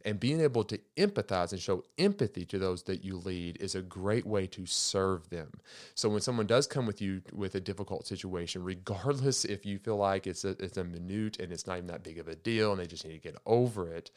And 0.07 0.21
being 0.21 0.39
able 0.39 0.63
to 0.63 0.79
empathize 0.95 1.51
and 1.51 1.59
show 1.61 1.83
empathy 1.97 2.45
to 2.45 2.57
those 2.57 2.83
that 2.83 3.03
you 3.03 3.17
lead 3.17 3.57
is 3.59 3.75
a 3.75 3.81
great 3.81 4.25
way 4.25 4.47
to 4.47 4.65
serve 4.65 5.29
them. 5.29 5.51
So 5.95 6.07
when 6.07 6.21
someone 6.21 6.47
does 6.47 6.65
come 6.65 6.85
with 6.85 7.01
you 7.01 7.21
with 7.33 7.55
a 7.55 7.59
difficult 7.59 8.07
situation, 8.07 8.63
regardless 8.63 9.43
if 9.43 9.65
you 9.65 9.77
feel 9.77 9.97
like 9.97 10.25
it's 10.25 10.45
a, 10.45 10.51
it's 10.63 10.77
a 10.77 10.85
minute 10.85 11.41
and 11.41 11.51
it's 11.51 11.67
not 11.67 11.79
even 11.79 11.87
that 11.87 12.03
big 12.03 12.19
of 12.19 12.29
a 12.29 12.35
deal 12.35 12.71
and 12.71 12.79
they 12.79 12.87
just 12.87 13.05
need 13.05 13.21
to 13.21 13.31
get 13.31 13.35
over 13.45 13.93
it, 13.93 14.09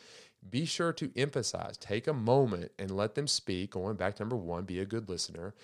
be 0.49 0.64
sure 0.64 0.92
to 0.92 1.11
emphasize. 1.16 1.76
Take 1.76 2.06
a 2.06 2.14
moment 2.14 2.70
and 2.78 2.92
let 2.92 3.16
them 3.16 3.26
speak. 3.26 3.73
Going 3.73 3.97
back 3.97 4.14
to 4.14 4.23
number 4.23 4.37
one, 4.37 4.66
be 4.66 4.78
a 4.78 4.87
good 4.87 5.09
listener 5.09 5.54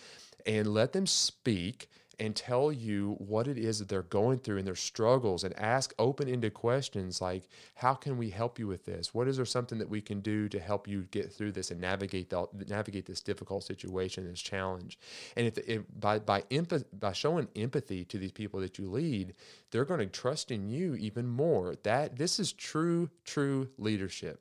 and 0.45 0.75
let 0.75 0.93
them 0.93 1.07
speak 1.07 1.89
and 2.19 2.35
tell 2.35 2.73
you 2.73 3.15
what 3.19 3.47
it 3.47 3.59
is 3.59 3.79
that 3.79 3.89
they're 3.89 4.03
going 4.03 4.39
through 4.39 4.59
and 4.59 4.67
their 4.67 4.75
struggles 4.75 5.45
and 5.45 5.59
ask 5.59 5.93
open-ended 5.99 6.55
questions 6.55 7.21
like 7.21 7.49
how 7.75 7.93
can 7.93 8.17
we 8.17 8.31
help 8.31 8.59
you 8.59 8.67
with 8.67 8.85
this? 8.87 9.13
What 9.13 9.29
is 9.29 9.37
there 9.37 9.45
something 9.45 9.79
that 9.79 9.91
we 9.91 10.01
can 10.01 10.21
do 10.21 10.49
to 10.49 10.59
help 10.59 10.89
you 10.89 11.03
get 11.11 11.31
through 11.33 11.53
this 11.53 11.71
and 11.71 11.81
navigate 11.81 12.31
the, 12.31 12.47
navigate 12.69 13.07
this 13.07 13.21
difficult 13.21 13.65
situation 13.65 14.29
this 14.29 14.41
challenge? 14.41 14.99
And 15.37 15.47
if, 15.47 15.59
if 15.59 15.83
by 15.99 16.19
by 16.19 16.43
empath, 16.51 16.85
by 16.99 17.13
showing 17.13 17.49
empathy 17.55 18.05
to 18.07 18.19
these 18.19 18.33
people 18.33 18.61
that 18.61 18.79
you 18.79 18.91
lead 18.91 19.35
they're 19.71 19.85
going 19.85 20.01
to 20.01 20.07
trust 20.07 20.51
in 20.51 20.69
you 20.69 20.95
even 20.97 21.27
more. 21.27 21.75
That 21.83 22.17
this 22.17 22.39
is 22.39 22.53
true 22.53 23.11
true 23.25 23.69
leadership. 23.79 24.41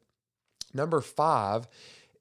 Number 0.74 1.01
5 1.01 1.67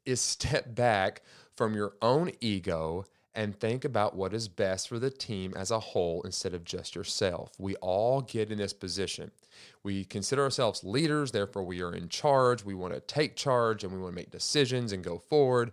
is 0.04 0.20
step 0.20 0.74
back 0.74 1.22
from 1.56 1.74
your 1.74 1.94
own 2.02 2.32
ego 2.40 3.04
and 3.34 3.58
think 3.58 3.84
about 3.84 4.14
what 4.14 4.32
is 4.32 4.46
best 4.48 4.88
for 4.88 4.98
the 4.98 5.10
team 5.10 5.52
as 5.56 5.70
a 5.70 5.80
whole 5.80 6.22
instead 6.22 6.54
of 6.54 6.64
just 6.64 6.94
yourself. 6.94 7.52
We 7.58 7.74
all 7.76 8.20
get 8.20 8.52
in 8.52 8.58
this 8.58 8.72
position. 8.72 9.32
We 9.82 10.04
consider 10.04 10.42
ourselves 10.42 10.84
leaders, 10.84 11.32
therefore, 11.32 11.64
we 11.64 11.82
are 11.82 11.94
in 11.94 12.08
charge. 12.08 12.64
We 12.64 12.74
want 12.74 12.94
to 12.94 13.00
take 13.00 13.34
charge 13.34 13.82
and 13.82 13.92
we 13.92 13.98
want 13.98 14.12
to 14.12 14.16
make 14.16 14.30
decisions 14.30 14.92
and 14.92 15.02
go 15.02 15.18
forward. 15.18 15.72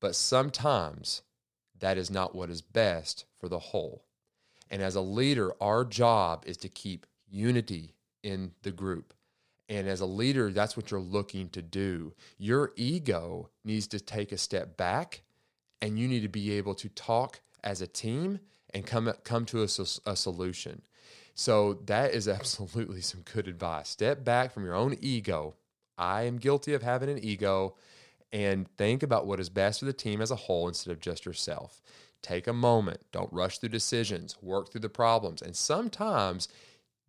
But 0.00 0.16
sometimes 0.16 1.22
that 1.78 1.98
is 1.98 2.10
not 2.10 2.34
what 2.34 2.50
is 2.50 2.62
best 2.62 3.26
for 3.38 3.48
the 3.48 3.58
whole. 3.58 4.04
And 4.70 4.80
as 4.80 4.94
a 4.94 5.00
leader, 5.02 5.52
our 5.60 5.84
job 5.84 6.44
is 6.46 6.56
to 6.58 6.68
keep 6.68 7.06
unity 7.30 7.94
in 8.22 8.52
the 8.62 8.72
group. 8.72 9.12
And 9.68 9.88
as 9.88 10.00
a 10.00 10.06
leader, 10.06 10.50
that's 10.50 10.76
what 10.76 10.90
you're 10.90 11.00
looking 11.00 11.48
to 11.50 11.62
do. 11.62 12.14
Your 12.38 12.72
ego 12.76 13.50
needs 13.64 13.86
to 13.88 14.00
take 14.00 14.32
a 14.32 14.38
step 14.38 14.76
back 14.76 15.23
and 15.84 15.98
you 15.98 16.08
need 16.08 16.22
to 16.22 16.28
be 16.28 16.52
able 16.52 16.74
to 16.74 16.88
talk 16.88 17.40
as 17.62 17.82
a 17.82 17.86
team 17.86 18.40
and 18.72 18.86
come 18.86 19.12
come 19.22 19.44
to 19.44 19.60
a, 19.60 19.68
a 20.06 20.16
solution. 20.16 20.80
So 21.34 21.74
that 21.84 22.14
is 22.14 22.26
absolutely 22.40 23.02
some 23.02 23.20
good 23.20 23.46
advice. 23.46 23.90
Step 23.90 24.24
back 24.24 24.50
from 24.50 24.64
your 24.64 24.74
own 24.74 24.96
ego. 25.02 25.56
I 25.98 26.22
am 26.22 26.38
guilty 26.38 26.72
of 26.72 26.82
having 26.82 27.10
an 27.10 27.22
ego 27.22 27.76
and 28.32 28.66
think 28.78 29.02
about 29.02 29.26
what 29.26 29.38
is 29.38 29.50
best 29.50 29.80
for 29.80 29.84
the 29.84 29.92
team 29.92 30.22
as 30.22 30.30
a 30.30 30.36
whole 30.36 30.68
instead 30.68 30.90
of 30.90 31.00
just 31.00 31.26
yourself. 31.26 31.82
Take 32.22 32.46
a 32.46 32.54
moment. 32.54 33.00
Don't 33.12 33.30
rush 33.30 33.58
through 33.58 33.68
decisions. 33.68 34.38
Work 34.40 34.72
through 34.72 34.80
the 34.80 34.88
problems. 34.88 35.42
And 35.42 35.54
sometimes 35.54 36.48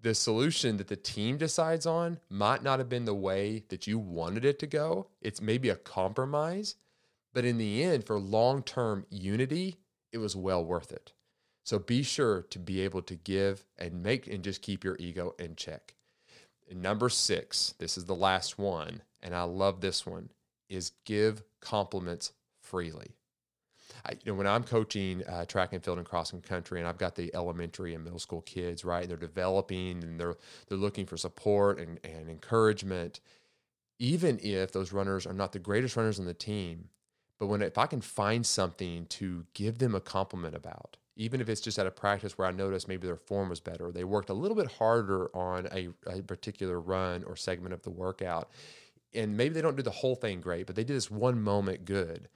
the 0.01 0.13
solution 0.13 0.75
that 0.77 0.89
the 0.89 0.97
team 0.97 1.37
decides 1.37 1.85
on 1.85 2.19
might 2.29 2.61
not 2.61 2.79
have 2.79 2.89
been 2.89 3.05
the 3.05 3.15
way 3.15 3.63
that 3.69 3.87
you 3.87 3.97
wanted 3.97 4.43
it 4.43 4.59
to 4.59 4.67
go. 4.67 5.07
It's 5.21 5.41
maybe 5.41 5.69
a 5.69 5.77
compromise, 5.77 6.75
but 7.35 7.45
in 7.45 7.57
the 7.57 7.83
end, 7.83 8.05
for 8.05 8.17
long 8.17 8.63
term 8.63 9.05
unity, 9.11 9.75
it 10.13 10.17
was 10.17 10.35
well 10.35 10.63
worth 10.63 10.91
it. 10.91 11.11
So 11.65 11.77
be 11.77 12.01
sure 12.01 12.43
to 12.43 12.57
be 12.57 12.81
able 12.81 13.01
to 13.03 13.15
give 13.15 13.65
and 13.77 14.01
make 14.01 14.25
and 14.25 14.43
just 14.43 14.61
keep 14.61 14.83
your 14.83 14.95
ego 14.99 15.35
in 15.37 15.55
check. 15.57 15.95
Number 16.73 17.09
six, 17.09 17.75
this 17.77 17.97
is 17.97 18.05
the 18.05 18.15
last 18.15 18.57
one, 18.57 19.01
and 19.21 19.35
I 19.35 19.43
love 19.43 19.81
this 19.81 20.05
one, 20.05 20.29
is 20.69 20.93
give 21.05 21.43
compliments 21.59 22.31
freely. 22.61 23.15
I, 24.05 24.13
you 24.13 24.31
know, 24.31 24.35
when 24.35 24.47
I'm 24.47 24.63
coaching 24.63 25.23
uh, 25.27 25.45
track 25.45 25.73
and 25.73 25.83
field 25.83 25.97
and 25.97 26.07
cross 26.07 26.33
country, 26.47 26.79
and 26.79 26.87
I've 26.87 26.97
got 26.97 27.15
the 27.15 27.35
elementary 27.35 27.93
and 27.93 28.03
middle 28.03 28.19
school 28.19 28.41
kids, 28.41 28.85
right? 28.85 29.07
They're 29.07 29.17
developing 29.17 30.03
and 30.03 30.19
they're 30.19 30.37
they're 30.67 30.77
looking 30.77 31.05
for 31.05 31.17
support 31.17 31.79
and, 31.79 31.99
and 32.03 32.29
encouragement. 32.29 33.19
Even 33.99 34.39
if 34.41 34.71
those 34.71 34.93
runners 34.93 35.25
are 35.25 35.33
not 35.33 35.51
the 35.51 35.59
greatest 35.59 35.95
runners 35.95 36.19
on 36.19 36.25
the 36.25 36.33
team, 36.33 36.89
but 37.39 37.47
when 37.47 37.61
if 37.61 37.77
I 37.77 37.85
can 37.85 38.01
find 38.01 38.45
something 38.45 39.05
to 39.07 39.45
give 39.53 39.79
them 39.79 39.95
a 39.95 40.01
compliment 40.01 40.55
about, 40.55 40.97
even 41.15 41.41
if 41.41 41.49
it's 41.49 41.61
just 41.61 41.79
at 41.79 41.87
a 41.87 41.91
practice 41.91 42.37
where 42.37 42.47
I 42.47 42.51
notice 42.51 42.87
maybe 42.87 43.07
their 43.07 43.15
form 43.15 43.49
was 43.49 43.59
better, 43.59 43.87
or 43.87 43.91
they 43.91 44.03
worked 44.03 44.29
a 44.29 44.33
little 44.33 44.57
bit 44.57 44.71
harder 44.73 45.35
on 45.35 45.67
a, 45.71 45.89
a 46.07 46.21
particular 46.21 46.79
run 46.79 47.23
or 47.23 47.35
segment 47.35 47.73
of 47.73 47.83
the 47.83 47.89
workout, 47.89 48.49
and 49.13 49.37
maybe 49.37 49.53
they 49.53 49.61
don't 49.61 49.77
do 49.77 49.83
the 49.83 49.91
whole 49.91 50.15
thing 50.15 50.41
great, 50.41 50.65
but 50.67 50.75
they 50.75 50.83
did 50.83 50.95
this 50.95 51.11
one 51.11 51.41
moment 51.41 51.85
good. 51.85 52.27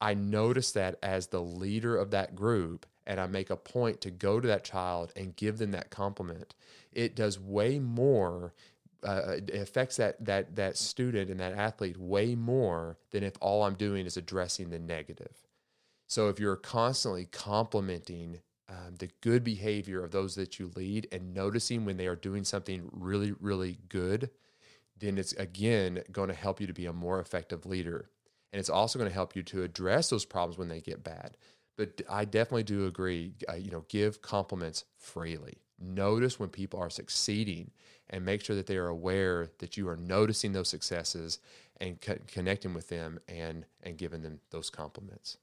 I 0.00 0.14
notice 0.14 0.72
that 0.72 0.96
as 1.02 1.28
the 1.28 1.42
leader 1.42 1.96
of 1.96 2.10
that 2.10 2.34
group, 2.34 2.86
and 3.06 3.20
I 3.20 3.26
make 3.26 3.50
a 3.50 3.56
point 3.56 4.00
to 4.02 4.10
go 4.10 4.40
to 4.40 4.48
that 4.48 4.64
child 4.64 5.12
and 5.14 5.36
give 5.36 5.58
them 5.58 5.70
that 5.70 5.90
compliment. 5.90 6.54
It 6.92 7.14
does 7.14 7.38
way 7.38 7.78
more 7.78 8.52
uh, 9.06 9.36
it 9.36 9.50
affects 9.54 9.96
that 9.96 10.22
that 10.24 10.56
that 10.56 10.76
student 10.76 11.30
and 11.30 11.38
that 11.40 11.52
athlete 11.52 11.96
way 11.96 12.34
more 12.34 12.98
than 13.12 13.22
if 13.22 13.34
all 13.40 13.62
I'm 13.62 13.74
doing 13.74 14.04
is 14.04 14.16
addressing 14.16 14.70
the 14.70 14.78
negative. 14.78 15.46
So 16.08 16.28
if 16.28 16.40
you're 16.40 16.56
constantly 16.56 17.26
complimenting 17.26 18.40
um, 18.68 18.96
the 18.98 19.10
good 19.20 19.44
behavior 19.44 20.02
of 20.02 20.10
those 20.10 20.34
that 20.34 20.58
you 20.58 20.70
lead 20.74 21.08
and 21.12 21.32
noticing 21.32 21.84
when 21.84 21.96
they 21.96 22.06
are 22.06 22.16
doing 22.16 22.44
something 22.44 22.88
really 22.92 23.32
really 23.40 23.78
good, 23.88 24.30
then 24.98 25.18
it's 25.18 25.32
again 25.34 26.02
going 26.10 26.28
to 26.28 26.34
help 26.34 26.60
you 26.60 26.66
to 26.66 26.72
be 26.72 26.86
a 26.86 26.92
more 26.92 27.20
effective 27.20 27.64
leader, 27.64 28.10
and 28.52 28.58
it's 28.58 28.70
also 28.70 28.98
going 28.98 29.10
to 29.10 29.14
help 29.14 29.36
you 29.36 29.42
to 29.44 29.62
address 29.62 30.10
those 30.10 30.24
problems 30.24 30.58
when 30.58 30.68
they 30.68 30.80
get 30.80 31.04
bad. 31.04 31.36
But 31.76 32.00
I 32.08 32.24
definitely 32.24 32.62
do 32.64 32.86
agree. 32.86 33.34
Uh, 33.48 33.54
you 33.54 33.70
know, 33.70 33.84
give 33.88 34.22
compliments 34.22 34.84
freely. 34.98 35.58
Notice 35.78 36.40
when 36.40 36.48
people 36.48 36.80
are 36.80 36.88
succeeding 36.90 37.70
and 38.08 38.24
make 38.24 38.42
sure 38.42 38.56
that 38.56 38.66
they 38.66 38.78
are 38.78 38.88
aware 38.88 39.48
that 39.58 39.76
you 39.76 39.88
are 39.88 39.96
noticing 39.96 40.52
those 40.52 40.68
successes 40.68 41.38
and 41.80 42.00
co- 42.00 42.18
connecting 42.26 42.72
with 42.72 42.88
them 42.88 43.18
and 43.28 43.66
and 43.82 43.98
giving 43.98 44.22
them 44.22 44.40
those 44.50 44.70
compliments. 44.70 45.36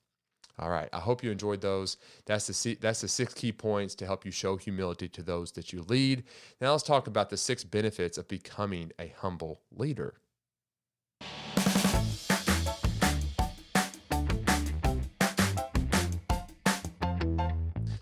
All 0.59 0.69
right, 0.69 0.89
I 0.93 0.99
hope 0.99 1.23
you 1.23 1.31
enjoyed 1.31 1.61
those. 1.61 1.97
That's 2.25 2.47
the 2.47 2.75
that's 2.75 3.01
the 3.01 3.07
six 3.07 3.33
key 3.33 3.51
points 3.51 3.95
to 3.95 4.05
help 4.05 4.25
you 4.25 4.31
show 4.31 4.57
humility 4.57 5.07
to 5.09 5.23
those 5.23 5.51
that 5.53 5.73
you 5.73 5.83
lead. 5.83 6.23
Now 6.61 6.71
let's 6.71 6.83
talk 6.83 7.07
about 7.07 7.29
the 7.29 7.37
six 7.37 7.63
benefits 7.63 8.17
of 8.17 8.27
becoming 8.27 8.91
a 8.99 9.13
humble 9.19 9.61
leader. 9.71 10.15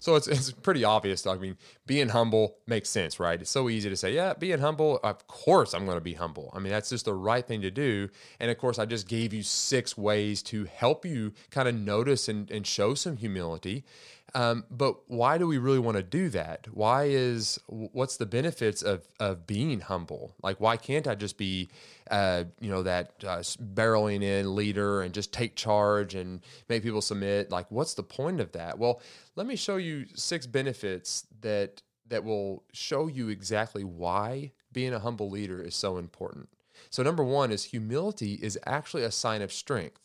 So 0.02 0.16
it's, 0.16 0.28
it's 0.28 0.52
pretty 0.52 0.84
obvious. 0.84 1.28
I 1.28 1.36
mean, 1.36 1.58
being 1.86 2.10
humble 2.10 2.58
makes 2.66 2.90
sense, 2.90 3.20
right? 3.20 3.40
It's 3.40 3.52
so 3.52 3.70
easy 3.70 3.88
to 3.88 3.96
say, 3.96 4.14
yeah, 4.14 4.34
being 4.34 4.60
humble, 4.60 5.00
of 5.04 5.28
course 5.28 5.76
I'm 5.76 5.86
going 5.86 5.98
to 5.98 6.02
be 6.02 6.16
humble. 6.16 6.52
I 6.56 6.60
mean, 6.60 6.72
that's 6.72 6.90
just 6.90 7.06
the 7.06 7.14
right 7.14 7.46
thing 7.46 7.62
to 7.62 7.70
do. 7.70 8.10
And 8.40 8.50
of 8.50 8.58
course, 8.58 8.80
I 8.80 8.86
just 8.86 9.08
gave 9.08 9.32
you 9.32 9.44
six 9.44 9.96
ways 9.96 10.42
to 10.44 10.66
help 10.66 11.06
you 11.06 11.34
kind 11.52 11.70
of 11.70 11.76
notice 11.76 12.28
and, 12.28 12.50
and 12.50 12.66
show 12.66 12.96
some 12.96 13.18
humility. 13.18 13.86
Um, 14.34 14.64
but 14.72 14.98
why 15.10 15.38
do 15.38 15.46
we 15.46 15.58
really 15.58 15.80
want 15.80 15.98
to 15.98 16.04
do 16.04 16.30
that? 16.30 16.68
Why 16.74 17.06
is 17.06 17.60
what's 17.68 18.16
the 18.18 18.26
benefits 18.26 18.82
of 18.82 19.08
of 19.20 19.46
being 19.46 19.82
humble? 19.82 20.34
Like, 20.42 20.60
why 20.62 20.78
can't 20.78 21.08
I 21.08 21.16
just 21.16 21.38
be, 21.38 21.70
uh, 22.10 22.46
you 22.60 22.70
know, 22.70 22.84
that 22.84 23.12
uh, 23.24 23.40
barreling 23.40 24.24
in 24.24 24.56
leader 24.56 25.02
and 25.02 25.14
just 25.14 25.34
take 25.34 25.56
charge 25.56 26.16
and 26.16 26.42
make 26.70 26.84
people 26.84 27.02
submit? 27.02 27.52
Like, 27.52 27.70
what's 27.70 27.94
the 27.94 28.04
point 28.04 28.40
of 28.40 28.54
that? 28.54 28.80
Well, 28.80 29.02
let 29.36 29.48
me 29.48 29.58
show 29.58 29.76
you 29.76 30.06
six 30.16 30.48
benefits 30.48 31.28
that 31.42 31.82
that 32.08 32.24
will 32.24 32.64
show 32.72 33.08
you 33.08 33.30
exactly 33.30 33.84
why 33.84 34.52
being 34.72 34.94
a 34.94 35.00
humble 35.00 35.30
leader 35.30 35.62
is 35.62 35.76
so 35.76 35.98
important. 35.98 36.48
So, 36.90 37.04
number 37.04 37.24
one 37.24 37.52
is 37.52 37.66
humility 37.66 38.40
is 38.42 38.58
actually 38.66 39.04
a 39.04 39.12
sign 39.12 39.42
of 39.42 39.52
strength 39.52 40.01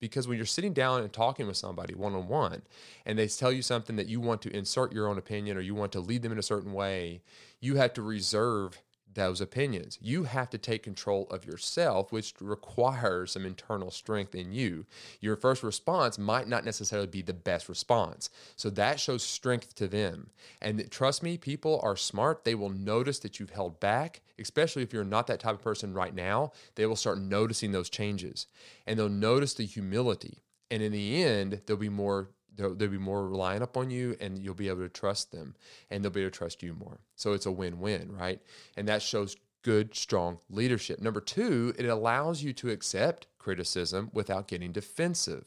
because 0.00 0.26
when 0.26 0.36
you're 0.36 0.46
sitting 0.46 0.72
down 0.72 1.02
and 1.02 1.12
talking 1.12 1.46
with 1.46 1.56
somebody 1.56 1.94
one 1.94 2.14
on 2.14 2.26
one 2.26 2.62
and 3.06 3.18
they 3.18 3.28
tell 3.28 3.52
you 3.52 3.62
something 3.62 3.96
that 3.96 4.08
you 4.08 4.20
want 4.20 4.42
to 4.42 4.56
insert 4.56 4.92
your 4.92 5.08
own 5.08 5.18
opinion 5.18 5.56
or 5.56 5.60
you 5.60 5.74
want 5.74 5.92
to 5.92 6.00
lead 6.00 6.22
them 6.22 6.32
in 6.32 6.38
a 6.38 6.42
certain 6.42 6.72
way, 6.72 7.22
you 7.60 7.76
have 7.76 7.92
to 7.94 8.02
reserve 8.02 8.80
those 9.14 9.40
opinions. 9.40 9.98
You 10.00 10.24
have 10.24 10.50
to 10.50 10.58
take 10.58 10.82
control 10.82 11.26
of 11.30 11.44
yourself, 11.44 12.12
which 12.12 12.34
requires 12.40 13.32
some 13.32 13.44
internal 13.44 13.90
strength 13.90 14.34
in 14.34 14.52
you. 14.52 14.86
Your 15.20 15.36
first 15.36 15.62
response 15.62 16.18
might 16.18 16.48
not 16.48 16.64
necessarily 16.64 17.08
be 17.08 17.22
the 17.22 17.34
best 17.34 17.68
response. 17.68 18.30
So 18.56 18.70
that 18.70 19.00
shows 19.00 19.22
strength 19.22 19.74
to 19.76 19.88
them. 19.88 20.30
And 20.60 20.90
trust 20.90 21.22
me, 21.22 21.36
people 21.36 21.80
are 21.82 21.96
smart. 21.96 22.44
They 22.44 22.54
will 22.54 22.70
notice 22.70 23.18
that 23.20 23.40
you've 23.40 23.50
held 23.50 23.80
back, 23.80 24.20
especially 24.38 24.82
if 24.82 24.92
you're 24.92 25.04
not 25.04 25.26
that 25.26 25.40
type 25.40 25.54
of 25.54 25.62
person 25.62 25.92
right 25.92 26.14
now. 26.14 26.52
They 26.74 26.86
will 26.86 26.96
start 26.96 27.20
noticing 27.20 27.72
those 27.72 27.90
changes 27.90 28.46
and 28.86 28.98
they'll 28.98 29.08
notice 29.08 29.54
the 29.54 29.66
humility. 29.66 30.38
And 30.70 30.82
in 30.82 30.92
the 30.92 31.22
end, 31.22 31.62
there'll 31.66 31.80
be 31.80 31.88
more 31.88 32.30
they'll, 32.56 32.74
they'll 32.74 32.88
be 32.88 32.98
more 32.98 33.26
reliant 33.26 33.62
upon 33.62 33.90
you 33.90 34.16
and 34.20 34.38
you'll 34.38 34.54
be 34.54 34.68
able 34.68 34.82
to 34.82 34.88
trust 34.88 35.32
them 35.32 35.54
and 35.90 36.02
they'll 36.02 36.10
be 36.10 36.20
able 36.20 36.30
to 36.30 36.38
trust 36.38 36.62
you 36.62 36.74
more. 36.74 36.98
So 37.16 37.32
it's 37.32 37.46
a 37.46 37.52
win 37.52 37.80
win, 37.80 38.12
right? 38.12 38.40
And 38.76 38.88
that 38.88 39.02
shows 39.02 39.36
good, 39.62 39.94
strong 39.94 40.38
leadership. 40.48 41.00
Number 41.00 41.20
two, 41.20 41.74
it 41.78 41.86
allows 41.86 42.42
you 42.42 42.52
to 42.54 42.70
accept 42.70 43.26
criticism 43.38 44.10
without 44.12 44.48
getting 44.48 44.72
defensive. 44.72 45.44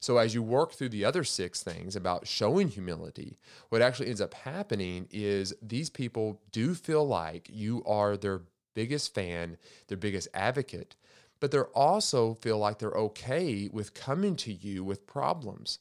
So, 0.00 0.18
as 0.18 0.34
you 0.34 0.42
work 0.42 0.72
through 0.72 0.88
the 0.88 1.04
other 1.04 1.22
six 1.22 1.62
things 1.62 1.94
about 1.94 2.26
showing 2.26 2.66
humility, 2.66 3.38
what 3.68 3.80
actually 3.80 4.08
ends 4.08 4.20
up 4.20 4.34
happening 4.34 5.06
is 5.12 5.54
these 5.62 5.88
people 5.88 6.40
do 6.50 6.74
feel 6.74 7.06
like 7.06 7.48
you 7.52 7.84
are 7.86 8.16
their 8.16 8.42
biggest 8.74 9.14
fan, 9.14 9.56
their 9.86 9.96
biggest 9.96 10.28
advocate, 10.34 10.96
but 11.40 11.50
they 11.50 11.60
also 11.60 12.34
feel 12.34 12.58
like 12.58 12.78
they're 12.78 12.90
okay 12.90 13.68
with 13.72 13.94
coming 13.94 14.36
to 14.36 14.52
you 14.52 14.82
with 14.82 15.06
problems. 15.06 15.78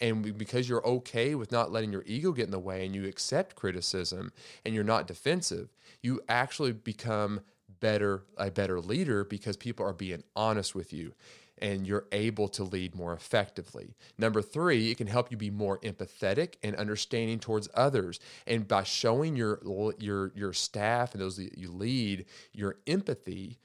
And 0.00 0.36
because 0.38 0.68
you're 0.68 0.86
okay 0.86 1.34
with 1.34 1.52
not 1.52 1.72
letting 1.72 1.92
your 1.92 2.04
ego 2.06 2.32
get 2.32 2.46
in 2.46 2.50
the 2.50 2.58
way 2.58 2.86
and 2.86 2.94
you 2.94 3.06
accept 3.06 3.54
criticism 3.54 4.32
and 4.64 4.74
you're 4.74 4.84
not 4.84 5.06
defensive, 5.06 5.68
you 6.02 6.20
actually 6.28 6.72
become 6.72 7.40
better 7.80 8.24
a 8.36 8.50
better 8.50 8.80
leader 8.80 9.24
because 9.24 9.56
people 9.56 9.86
are 9.86 9.92
being 9.92 10.22
honest 10.36 10.74
with 10.74 10.92
you 10.92 11.14
and 11.60 11.86
you're 11.86 12.06
able 12.12 12.48
to 12.48 12.64
lead 12.64 12.94
more 12.94 13.12
effectively. 13.12 13.94
Number 14.16 14.40
3, 14.42 14.90
it 14.90 14.96
can 14.96 15.06
help 15.06 15.30
you 15.30 15.36
be 15.36 15.50
more 15.50 15.78
empathetic 15.80 16.54
and 16.62 16.74
understanding 16.76 17.38
towards 17.38 17.68
others. 17.74 18.18
And 18.46 18.66
by 18.66 18.84
showing 18.84 19.36
your 19.36 19.60
your 19.98 20.32
your 20.34 20.52
staff 20.52 21.12
and 21.12 21.22
those 21.22 21.36
that 21.36 21.58
you 21.58 21.70
lead 21.70 22.26
your 22.52 22.76
empathy, 22.86 23.58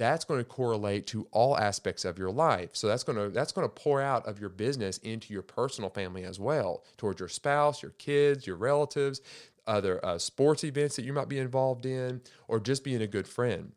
that's 0.00 0.24
going 0.24 0.40
to 0.40 0.44
correlate 0.44 1.06
to 1.08 1.28
all 1.30 1.58
aspects 1.58 2.06
of 2.06 2.18
your 2.18 2.30
life. 2.30 2.70
So 2.72 2.88
that's 2.88 3.04
going 3.04 3.18
to 3.18 3.28
that's 3.28 3.52
going 3.52 3.68
to 3.68 3.74
pour 3.74 4.00
out 4.00 4.26
of 4.26 4.40
your 4.40 4.48
business 4.48 4.96
into 4.98 5.34
your 5.34 5.42
personal 5.42 5.90
family 5.90 6.24
as 6.24 6.40
well, 6.40 6.84
towards 6.96 7.20
your 7.20 7.28
spouse, 7.28 7.82
your 7.82 7.92
kids, 7.92 8.46
your 8.46 8.56
relatives, 8.56 9.20
other 9.66 10.02
uh, 10.02 10.16
sports 10.16 10.64
events 10.64 10.96
that 10.96 11.04
you 11.04 11.12
might 11.12 11.28
be 11.28 11.38
involved 11.38 11.84
in, 11.84 12.22
or 12.48 12.58
just 12.58 12.82
being 12.82 13.02
a 13.02 13.06
good 13.06 13.28
friend 13.28 13.72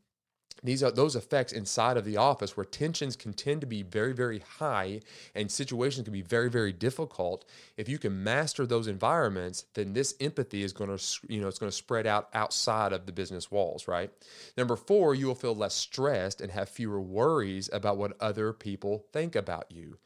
these 0.64 0.82
are 0.82 0.92
those 0.92 1.16
effects 1.16 1.54
inside 1.54 1.98
of 1.98 2.06
the 2.06 2.18
office 2.18 2.56
where 2.56 2.66
tensions 2.66 3.16
can 3.16 3.34
tend 3.34 3.62
to 3.62 3.68
be 3.68 3.84
very 3.84 4.14
very 4.14 4.40
high 4.40 5.02
and 5.36 5.52
situations 5.52 6.06
can 6.06 6.14
be 6.14 6.22
very 6.22 6.50
very 6.50 6.72
difficult. 6.72 7.46
If 7.78 7.90
you 7.90 7.98
can 7.98 8.24
master 8.24 8.66
those 8.66 8.88
environments 8.88 9.66
then 9.74 9.94
this 9.94 10.16
empathy 10.20 10.64
is 10.64 10.74
going 10.74 10.96
to 10.96 11.04
you 11.28 11.42
know 11.42 11.48
it's 11.48 11.60
going 11.60 11.72
to 11.72 11.76
spread 11.76 12.08
out 12.08 12.30
outside 12.34 12.94
of 12.94 13.06
the 13.06 13.12
business 13.12 13.52
walls 13.52 13.88
right? 13.88 14.12
Number 14.58 14.76
4 14.76 15.16
you 15.16 15.28
will 15.28 15.36
feel 15.36 15.56
less 15.56 15.76
stressed 15.76 16.42
and 16.42 16.52
have 16.52 16.70
fewer 16.70 17.02
worries 17.02 17.70
about 17.74 17.98
what 17.98 18.14
other 18.22 18.54
people 18.54 19.06
think 19.12 19.36
about 19.36 19.72
you 19.72 19.98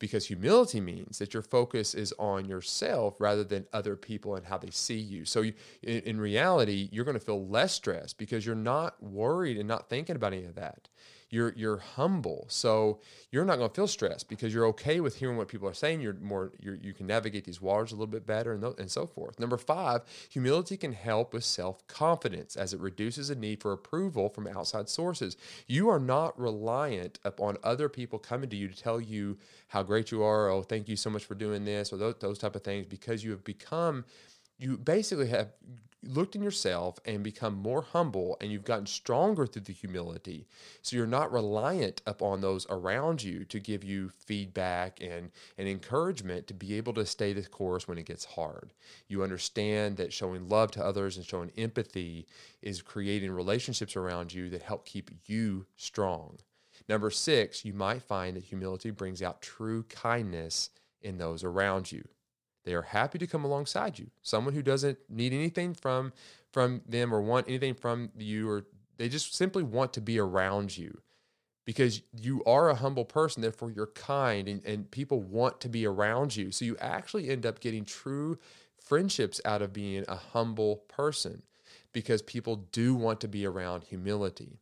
because 0.00 0.26
humility 0.26 0.80
means 0.80 1.18
that 1.18 1.32
your 1.32 1.42
focus 1.44 1.94
is 1.94 2.12
on 2.18 2.46
yourself 2.46 3.14
rather 3.20 3.44
than 3.44 3.66
other 3.72 3.94
people 3.94 4.34
and 4.34 4.46
how 4.46 4.58
they 4.58 4.70
see 4.70 4.98
you. 4.98 5.24
So, 5.24 5.42
you, 5.42 5.52
in, 5.82 6.00
in 6.00 6.20
reality, 6.20 6.88
you're 6.90 7.04
going 7.04 7.18
to 7.18 7.24
feel 7.24 7.46
less 7.46 7.74
stressed 7.74 8.18
because 8.18 8.44
you're 8.44 8.56
not 8.56 9.00
worried 9.00 9.58
and 9.58 9.68
not 9.68 9.88
thinking 9.88 10.16
about 10.16 10.32
any 10.32 10.46
of 10.46 10.56
that 10.56 10.88
you're 11.30 11.52
you're 11.56 11.78
humble. 11.78 12.46
So 12.48 12.98
you're 13.30 13.44
not 13.44 13.56
going 13.56 13.70
to 13.70 13.74
feel 13.74 13.86
stressed 13.86 14.28
because 14.28 14.52
you're 14.52 14.66
okay 14.66 15.00
with 15.00 15.16
hearing 15.16 15.36
what 15.36 15.48
people 15.48 15.68
are 15.68 15.74
saying. 15.74 16.00
You're 16.00 16.14
more 16.14 16.52
you're, 16.58 16.74
you 16.74 16.92
can 16.92 17.06
navigate 17.06 17.44
these 17.44 17.62
waters 17.62 17.92
a 17.92 17.94
little 17.94 18.08
bit 18.08 18.26
better 18.26 18.52
and, 18.52 18.62
th- 18.62 18.74
and 18.78 18.90
so 18.90 19.06
forth. 19.06 19.38
Number 19.38 19.56
five 19.56 20.02
humility 20.28 20.76
can 20.76 20.92
help 20.92 21.32
with 21.32 21.44
self-confidence 21.44 22.56
as 22.56 22.74
it 22.74 22.80
reduces 22.80 23.28
the 23.28 23.36
need 23.36 23.62
for 23.62 23.72
approval 23.72 24.28
from 24.28 24.48
outside 24.48 24.88
sources. 24.88 25.36
You 25.68 25.88
are 25.88 26.00
not 26.00 26.38
reliant 26.38 27.20
upon 27.24 27.56
other 27.62 27.88
people 27.88 28.18
coming 28.18 28.50
to 28.50 28.56
you 28.56 28.68
to 28.68 28.76
tell 28.76 29.00
you 29.00 29.38
how 29.68 29.82
great 29.84 30.10
you 30.10 30.22
are 30.22 30.50
oh 30.50 30.62
thank 30.62 30.88
you 30.88 30.96
so 30.96 31.10
much 31.10 31.24
for 31.24 31.34
doing 31.34 31.64
this 31.64 31.92
or 31.92 31.96
those, 31.96 32.16
those 32.20 32.38
type 32.38 32.56
of 32.56 32.62
things 32.62 32.86
because 32.86 33.22
you 33.22 33.30
have 33.30 33.44
become 33.44 34.04
you 34.58 34.76
basically 34.76 35.28
have 35.28 35.48
looked 36.02 36.34
in 36.34 36.42
yourself 36.42 36.98
and 37.04 37.22
become 37.22 37.54
more 37.54 37.82
humble 37.82 38.36
and 38.40 38.50
you've 38.50 38.64
gotten 38.64 38.86
stronger 38.86 39.46
through 39.46 39.62
the 39.62 39.72
humility. 39.72 40.46
So 40.82 40.96
you're 40.96 41.06
not 41.06 41.32
reliant 41.32 42.00
upon 42.06 42.40
those 42.40 42.66
around 42.70 43.22
you 43.22 43.44
to 43.46 43.60
give 43.60 43.84
you 43.84 44.10
feedback 44.26 44.98
and, 45.00 45.30
and 45.58 45.68
encouragement 45.68 46.46
to 46.46 46.54
be 46.54 46.74
able 46.74 46.94
to 46.94 47.06
stay 47.06 47.32
the 47.32 47.42
course 47.42 47.86
when 47.86 47.98
it 47.98 48.06
gets 48.06 48.24
hard. 48.24 48.72
You 49.08 49.22
understand 49.22 49.96
that 49.98 50.12
showing 50.12 50.48
love 50.48 50.70
to 50.72 50.84
others 50.84 51.16
and 51.16 51.26
showing 51.26 51.52
empathy 51.56 52.26
is 52.62 52.82
creating 52.82 53.32
relationships 53.32 53.96
around 53.96 54.32
you 54.32 54.48
that 54.50 54.62
help 54.62 54.86
keep 54.86 55.10
you 55.26 55.66
strong. 55.76 56.38
Number 56.88 57.10
six 57.10 57.64
you 57.64 57.74
might 57.74 58.02
find 58.02 58.36
that 58.36 58.44
humility 58.44 58.90
brings 58.90 59.22
out 59.22 59.42
true 59.42 59.82
kindness 59.84 60.70
in 61.02 61.18
those 61.18 61.44
around 61.44 61.92
you 61.92 62.04
they 62.70 62.76
are 62.76 62.82
happy 62.82 63.18
to 63.18 63.26
come 63.26 63.44
alongside 63.44 63.98
you. 63.98 64.06
Someone 64.22 64.54
who 64.54 64.62
doesn't 64.62 64.96
need 65.08 65.32
anything 65.32 65.74
from 65.74 66.12
from 66.52 66.82
them 66.86 67.12
or 67.12 67.20
want 67.20 67.48
anything 67.48 67.74
from 67.74 68.10
you 68.16 68.48
or 68.48 68.64
they 68.96 69.08
just 69.08 69.34
simply 69.34 69.64
want 69.64 69.92
to 69.94 70.00
be 70.00 70.20
around 70.20 70.78
you. 70.78 71.00
Because 71.64 72.02
you 72.16 72.44
are 72.44 72.68
a 72.70 72.76
humble 72.76 73.04
person 73.04 73.42
therefore 73.42 73.72
you're 73.72 73.88
kind 73.88 74.46
and, 74.46 74.64
and 74.64 74.88
people 74.88 75.20
want 75.20 75.60
to 75.62 75.68
be 75.68 75.84
around 75.84 76.36
you. 76.36 76.52
So 76.52 76.64
you 76.64 76.76
actually 76.80 77.28
end 77.28 77.44
up 77.44 77.58
getting 77.58 77.84
true 77.84 78.38
friendships 78.80 79.40
out 79.44 79.62
of 79.62 79.72
being 79.72 80.04
a 80.06 80.14
humble 80.14 80.84
person 80.86 81.42
because 81.92 82.22
people 82.22 82.68
do 82.70 82.94
want 82.94 83.20
to 83.22 83.28
be 83.28 83.44
around 83.44 83.82
humility 83.82 84.60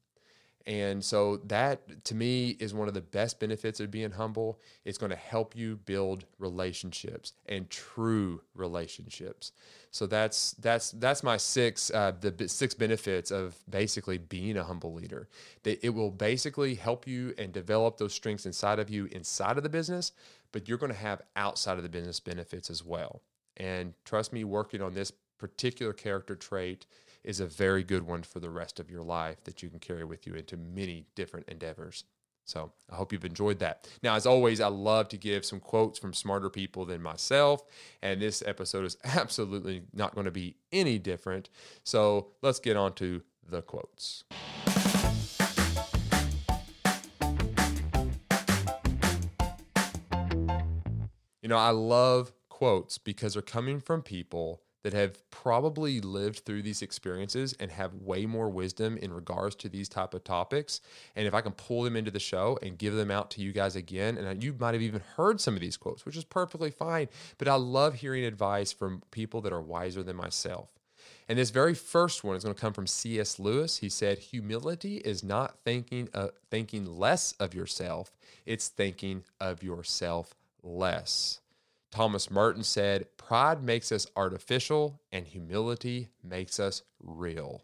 and 0.68 1.02
so 1.02 1.38
that 1.46 2.04
to 2.04 2.14
me 2.14 2.50
is 2.60 2.74
one 2.74 2.88
of 2.88 2.94
the 2.94 3.00
best 3.00 3.40
benefits 3.40 3.80
of 3.80 3.90
being 3.90 4.10
humble. 4.10 4.60
It's 4.84 4.98
going 4.98 5.08
to 5.08 5.16
help 5.16 5.56
you 5.56 5.76
build 5.76 6.26
relationships 6.38 7.32
and 7.46 7.70
true 7.70 8.42
relationships. 8.54 9.52
So 9.92 10.06
that's 10.06 10.52
that's 10.52 10.90
that's 10.90 11.22
my 11.22 11.38
six 11.38 11.90
uh, 11.90 12.12
the 12.20 12.48
six 12.50 12.74
benefits 12.74 13.30
of 13.30 13.56
basically 13.70 14.18
being 14.18 14.58
a 14.58 14.64
humble 14.64 14.92
leader. 14.92 15.26
That 15.62 15.82
it 15.82 15.88
will 15.88 16.10
basically 16.10 16.74
help 16.74 17.06
you 17.06 17.32
and 17.38 17.50
develop 17.50 17.96
those 17.96 18.12
strengths 18.12 18.44
inside 18.44 18.78
of 18.78 18.90
you 18.90 19.06
inside 19.06 19.56
of 19.56 19.62
the 19.62 19.70
business, 19.70 20.12
but 20.52 20.68
you're 20.68 20.76
going 20.76 20.92
to 20.92 20.98
have 20.98 21.22
outside 21.34 21.78
of 21.78 21.82
the 21.82 21.88
business 21.88 22.20
benefits 22.20 22.68
as 22.68 22.84
well. 22.84 23.22
And 23.56 23.94
trust 24.04 24.34
me, 24.34 24.44
working 24.44 24.82
on 24.82 24.92
this 24.92 25.12
particular 25.38 25.94
character 25.94 26.36
trait 26.36 26.84
is 27.24 27.40
a 27.40 27.46
very 27.46 27.84
good 27.84 28.04
one 28.04 28.22
for 28.22 28.40
the 28.40 28.50
rest 28.50 28.80
of 28.80 28.90
your 28.90 29.02
life 29.02 29.42
that 29.44 29.62
you 29.62 29.68
can 29.68 29.78
carry 29.78 30.04
with 30.04 30.26
you 30.26 30.34
into 30.34 30.56
many 30.56 31.06
different 31.14 31.48
endeavors. 31.48 32.04
So 32.44 32.72
I 32.90 32.96
hope 32.96 33.12
you've 33.12 33.26
enjoyed 33.26 33.58
that. 33.58 33.86
Now, 34.02 34.14
as 34.14 34.24
always, 34.24 34.58
I 34.58 34.68
love 34.68 35.08
to 35.08 35.18
give 35.18 35.44
some 35.44 35.60
quotes 35.60 35.98
from 35.98 36.14
smarter 36.14 36.48
people 36.48 36.86
than 36.86 37.02
myself. 37.02 37.62
And 38.00 38.22
this 38.22 38.42
episode 38.46 38.86
is 38.86 38.96
absolutely 39.04 39.82
not 39.92 40.14
going 40.14 40.24
to 40.24 40.30
be 40.30 40.56
any 40.72 40.98
different. 40.98 41.50
So 41.84 42.28
let's 42.40 42.58
get 42.58 42.76
on 42.76 42.94
to 42.94 43.22
the 43.46 43.60
quotes. 43.60 44.24
You 51.42 51.48
know, 51.48 51.58
I 51.58 51.70
love 51.70 52.32
quotes 52.48 52.98
because 52.98 53.34
they're 53.34 53.42
coming 53.42 53.80
from 53.80 54.02
people 54.02 54.62
that 54.88 54.96
have 54.96 55.30
probably 55.30 56.00
lived 56.00 56.38
through 56.46 56.62
these 56.62 56.80
experiences 56.80 57.54
and 57.60 57.70
have 57.70 57.92
way 57.92 58.24
more 58.24 58.48
wisdom 58.48 58.96
in 58.96 59.12
regards 59.12 59.54
to 59.54 59.68
these 59.68 59.86
type 59.86 60.14
of 60.14 60.24
topics 60.24 60.80
and 61.14 61.26
if 61.26 61.34
i 61.34 61.42
can 61.42 61.52
pull 61.52 61.82
them 61.82 61.94
into 61.94 62.10
the 62.10 62.18
show 62.18 62.58
and 62.62 62.78
give 62.78 62.94
them 62.94 63.10
out 63.10 63.30
to 63.30 63.42
you 63.42 63.52
guys 63.52 63.76
again 63.76 64.16
and 64.16 64.42
you 64.42 64.54
might 64.58 64.72
have 64.72 64.80
even 64.80 65.02
heard 65.16 65.42
some 65.42 65.52
of 65.52 65.60
these 65.60 65.76
quotes 65.76 66.06
which 66.06 66.16
is 66.16 66.24
perfectly 66.24 66.70
fine 66.70 67.06
but 67.36 67.46
i 67.46 67.54
love 67.54 67.96
hearing 67.96 68.24
advice 68.24 68.72
from 68.72 69.02
people 69.10 69.42
that 69.42 69.52
are 69.52 69.60
wiser 69.60 70.02
than 70.02 70.16
myself 70.16 70.70
and 71.28 71.38
this 71.38 71.50
very 71.50 71.74
first 71.74 72.24
one 72.24 72.36
is 72.36 72.44
going 72.44 72.54
to 72.54 72.60
come 72.60 72.72
from 72.72 72.86
C.S. 72.86 73.38
Lewis. 73.38 73.76
He 73.78 73.90
said, 73.90 74.18
"Humility 74.18 74.96
is 74.96 75.22
not 75.22 75.58
thinking 75.62 76.08
uh, 76.14 76.28
thinking 76.50 76.86
less 76.86 77.32
of 77.32 77.52
yourself; 77.52 78.16
it's 78.46 78.68
thinking 78.68 79.24
of 79.38 79.62
yourself 79.62 80.34
less." 80.62 81.40
Thomas 81.90 82.30
Merton 82.30 82.62
said, 82.62 83.06
Pride 83.16 83.62
makes 83.62 83.92
us 83.92 84.06
artificial 84.16 85.00
and 85.12 85.26
humility 85.26 86.08
makes 86.22 86.60
us 86.60 86.82
real. 87.00 87.62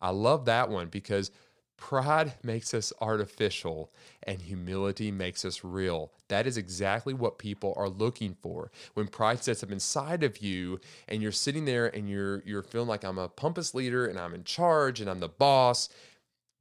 I 0.00 0.10
love 0.10 0.44
that 0.44 0.70
one 0.70 0.88
because 0.88 1.30
pride 1.76 2.34
makes 2.42 2.74
us 2.74 2.92
artificial 3.00 3.92
and 4.24 4.42
humility 4.42 5.10
makes 5.10 5.44
us 5.44 5.64
real. 5.64 6.12
That 6.28 6.46
is 6.46 6.56
exactly 6.56 7.14
what 7.14 7.38
people 7.38 7.72
are 7.76 7.88
looking 7.88 8.36
for. 8.42 8.70
When 8.94 9.08
pride 9.08 9.42
sets 9.42 9.62
up 9.62 9.72
inside 9.72 10.22
of 10.22 10.38
you 10.38 10.80
and 11.08 11.22
you're 11.22 11.32
sitting 11.32 11.64
there 11.64 11.86
and 11.86 12.08
you're 12.08 12.42
you're 12.44 12.62
feeling 12.62 12.88
like 12.88 13.04
I'm 13.04 13.18
a 13.18 13.28
pompous 13.28 13.74
leader 13.74 14.06
and 14.06 14.18
I'm 14.18 14.34
in 14.34 14.44
charge 14.44 15.00
and 15.00 15.08
I'm 15.08 15.20
the 15.20 15.28
boss, 15.28 15.88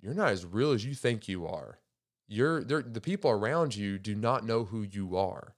you're 0.02 0.14
not 0.14 0.32
as 0.32 0.46
real 0.46 0.72
as 0.72 0.86
you 0.86 0.96
think 0.96 1.28
you 1.28 1.46
are. 1.46 1.80
You're 2.28 2.64
the 2.64 3.02
people 3.02 3.32
around 3.32 3.76
you 3.76 3.98
do 3.98 4.16
not 4.16 4.46
know 4.46 4.66
who 4.66 4.82
you 4.82 5.18
are. 5.18 5.56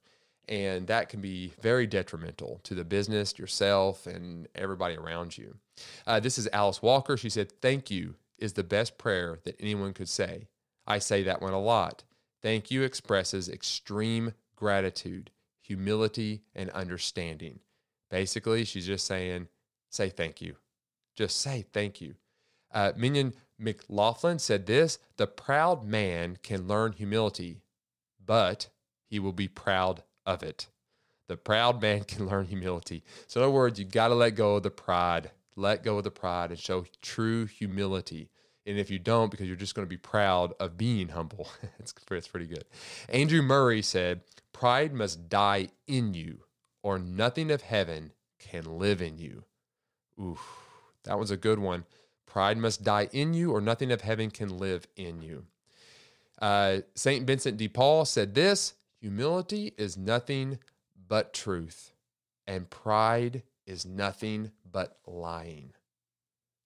And 0.50 0.88
that 0.88 1.08
can 1.08 1.20
be 1.20 1.52
very 1.62 1.86
detrimental 1.86 2.60
to 2.64 2.74
the 2.74 2.84
business, 2.84 3.38
yourself, 3.38 4.08
and 4.08 4.48
everybody 4.56 4.96
around 4.96 5.38
you. 5.38 5.54
Uh, 6.08 6.18
this 6.18 6.38
is 6.38 6.48
Alice 6.52 6.82
Walker. 6.82 7.16
She 7.16 7.30
said, 7.30 7.52
Thank 7.62 7.88
you 7.88 8.16
is 8.36 8.54
the 8.54 8.64
best 8.64 8.98
prayer 8.98 9.38
that 9.44 9.54
anyone 9.60 9.92
could 9.92 10.08
say. 10.08 10.48
I 10.88 10.98
say 10.98 11.22
that 11.22 11.40
one 11.40 11.52
a 11.52 11.60
lot. 11.60 12.02
Thank 12.42 12.70
you 12.70 12.82
expresses 12.82 13.48
extreme 13.48 14.32
gratitude, 14.56 15.30
humility, 15.60 16.42
and 16.54 16.68
understanding. 16.70 17.60
Basically, 18.10 18.64
she's 18.64 18.86
just 18.86 19.06
saying, 19.06 19.46
Say 19.88 20.08
thank 20.08 20.40
you. 20.40 20.56
Just 21.14 21.40
say 21.40 21.64
thank 21.72 22.00
you. 22.00 22.16
Uh, 22.72 22.92
Mignon 22.96 23.34
McLaughlin 23.56 24.40
said 24.40 24.66
this 24.66 24.98
The 25.16 25.28
proud 25.28 25.84
man 25.84 26.38
can 26.42 26.66
learn 26.66 26.90
humility, 26.90 27.62
but 28.24 28.68
he 29.06 29.20
will 29.20 29.32
be 29.32 29.46
proud 29.46 30.02
of 30.26 30.42
it. 30.42 30.68
The 31.28 31.36
proud 31.36 31.80
man 31.80 32.04
can 32.04 32.26
learn 32.26 32.46
humility. 32.46 33.04
So, 33.26 33.40
in 33.40 33.44
other 33.44 33.52
words, 33.52 33.78
you 33.78 33.84
got 33.84 34.08
to 34.08 34.14
let 34.14 34.34
go 34.34 34.56
of 34.56 34.64
the 34.64 34.70
pride. 34.70 35.30
Let 35.56 35.84
go 35.84 35.98
of 35.98 36.04
the 36.04 36.10
pride 36.10 36.50
and 36.50 36.58
show 36.58 36.84
true 37.02 37.46
humility. 37.46 38.30
And 38.66 38.78
if 38.78 38.90
you 38.90 38.98
don't, 38.98 39.30
because 39.30 39.46
you're 39.46 39.56
just 39.56 39.74
going 39.74 39.86
to 39.86 39.90
be 39.90 39.96
proud 39.96 40.54
of 40.60 40.76
being 40.76 41.08
humble, 41.08 41.48
it's, 41.78 41.94
it's 42.10 42.28
pretty 42.28 42.46
good. 42.46 42.64
Andrew 43.08 43.42
Murray 43.42 43.82
said, 43.82 44.22
Pride 44.52 44.92
must 44.92 45.28
die 45.28 45.68
in 45.86 46.14
you, 46.14 46.40
or 46.82 46.98
nothing 46.98 47.50
of 47.50 47.62
heaven 47.62 48.12
can 48.38 48.78
live 48.78 49.00
in 49.00 49.18
you. 49.18 49.44
Oof, 50.20 50.40
that 51.04 51.18
was 51.18 51.30
a 51.30 51.36
good 51.36 51.58
one. 51.58 51.84
Pride 52.26 52.58
must 52.58 52.84
die 52.84 53.08
in 53.12 53.34
you, 53.34 53.52
or 53.52 53.60
nothing 53.60 53.90
of 53.90 54.02
heaven 54.02 54.30
can 54.30 54.58
live 54.58 54.86
in 54.96 55.22
you. 55.22 55.46
Uh, 56.40 56.78
St. 56.94 57.26
Vincent 57.26 57.56
de 57.56 57.68
Paul 57.68 58.04
said 58.04 58.34
this 58.34 58.74
Humility 59.00 59.72
is 59.78 59.96
nothing 59.96 60.58
but 61.08 61.32
truth, 61.32 61.92
and 62.46 62.68
pride 62.68 63.42
is 63.66 63.86
nothing 63.86 64.50
but 64.70 64.98
lying. 65.06 65.72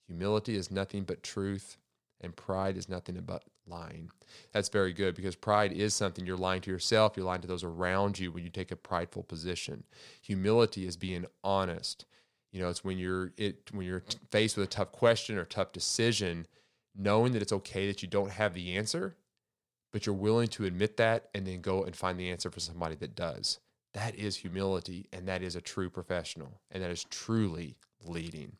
Humility 0.08 0.56
is 0.56 0.70
nothing 0.70 1.04
but 1.04 1.22
truth, 1.22 1.76
and 2.20 2.34
pride 2.34 2.76
is 2.76 2.88
nothing 2.88 3.20
but 3.24 3.44
lying. 3.66 4.10
That's 4.52 4.68
very 4.68 4.92
good 4.92 5.14
because 5.14 5.36
pride 5.36 5.72
is 5.72 5.94
something 5.94 6.26
you're 6.26 6.36
lying 6.36 6.60
to 6.62 6.70
yourself, 6.70 7.16
you're 7.16 7.24
lying 7.24 7.40
to 7.42 7.46
those 7.46 7.64
around 7.64 8.18
you 8.18 8.32
when 8.32 8.42
you 8.42 8.50
take 8.50 8.72
a 8.72 8.76
prideful 8.76 9.22
position. 9.22 9.84
Humility 10.20 10.86
is 10.86 10.96
being 10.96 11.26
honest. 11.44 12.04
You 12.50 12.60
know, 12.60 12.68
it's 12.68 12.84
when 12.84 12.98
you're 12.98 13.32
it 13.36 13.70
when 13.72 13.86
you're 13.86 14.04
faced 14.30 14.56
with 14.56 14.66
a 14.66 14.70
tough 14.70 14.92
question 14.92 15.38
or 15.38 15.44
tough 15.44 15.72
decision, 15.72 16.46
knowing 16.96 17.32
that 17.32 17.42
it's 17.42 17.52
okay 17.52 17.86
that 17.86 18.02
you 18.02 18.08
don't 18.08 18.30
have 18.30 18.54
the 18.54 18.76
answer, 18.76 19.16
but 19.94 20.06
you're 20.06 20.14
willing 20.16 20.48
to 20.48 20.64
admit 20.64 20.96
that 20.96 21.28
and 21.36 21.46
then 21.46 21.60
go 21.60 21.84
and 21.84 21.94
find 21.94 22.18
the 22.18 22.28
answer 22.28 22.50
for 22.50 22.58
somebody 22.58 22.96
that 22.96 23.14
does. 23.14 23.60
That 23.92 24.16
is 24.16 24.34
humility 24.34 25.06
and 25.12 25.28
that 25.28 25.40
is 25.40 25.54
a 25.54 25.60
true 25.60 25.88
professional 25.88 26.60
and 26.72 26.82
that 26.82 26.90
is 26.90 27.04
truly 27.04 27.76
leading. 28.04 28.56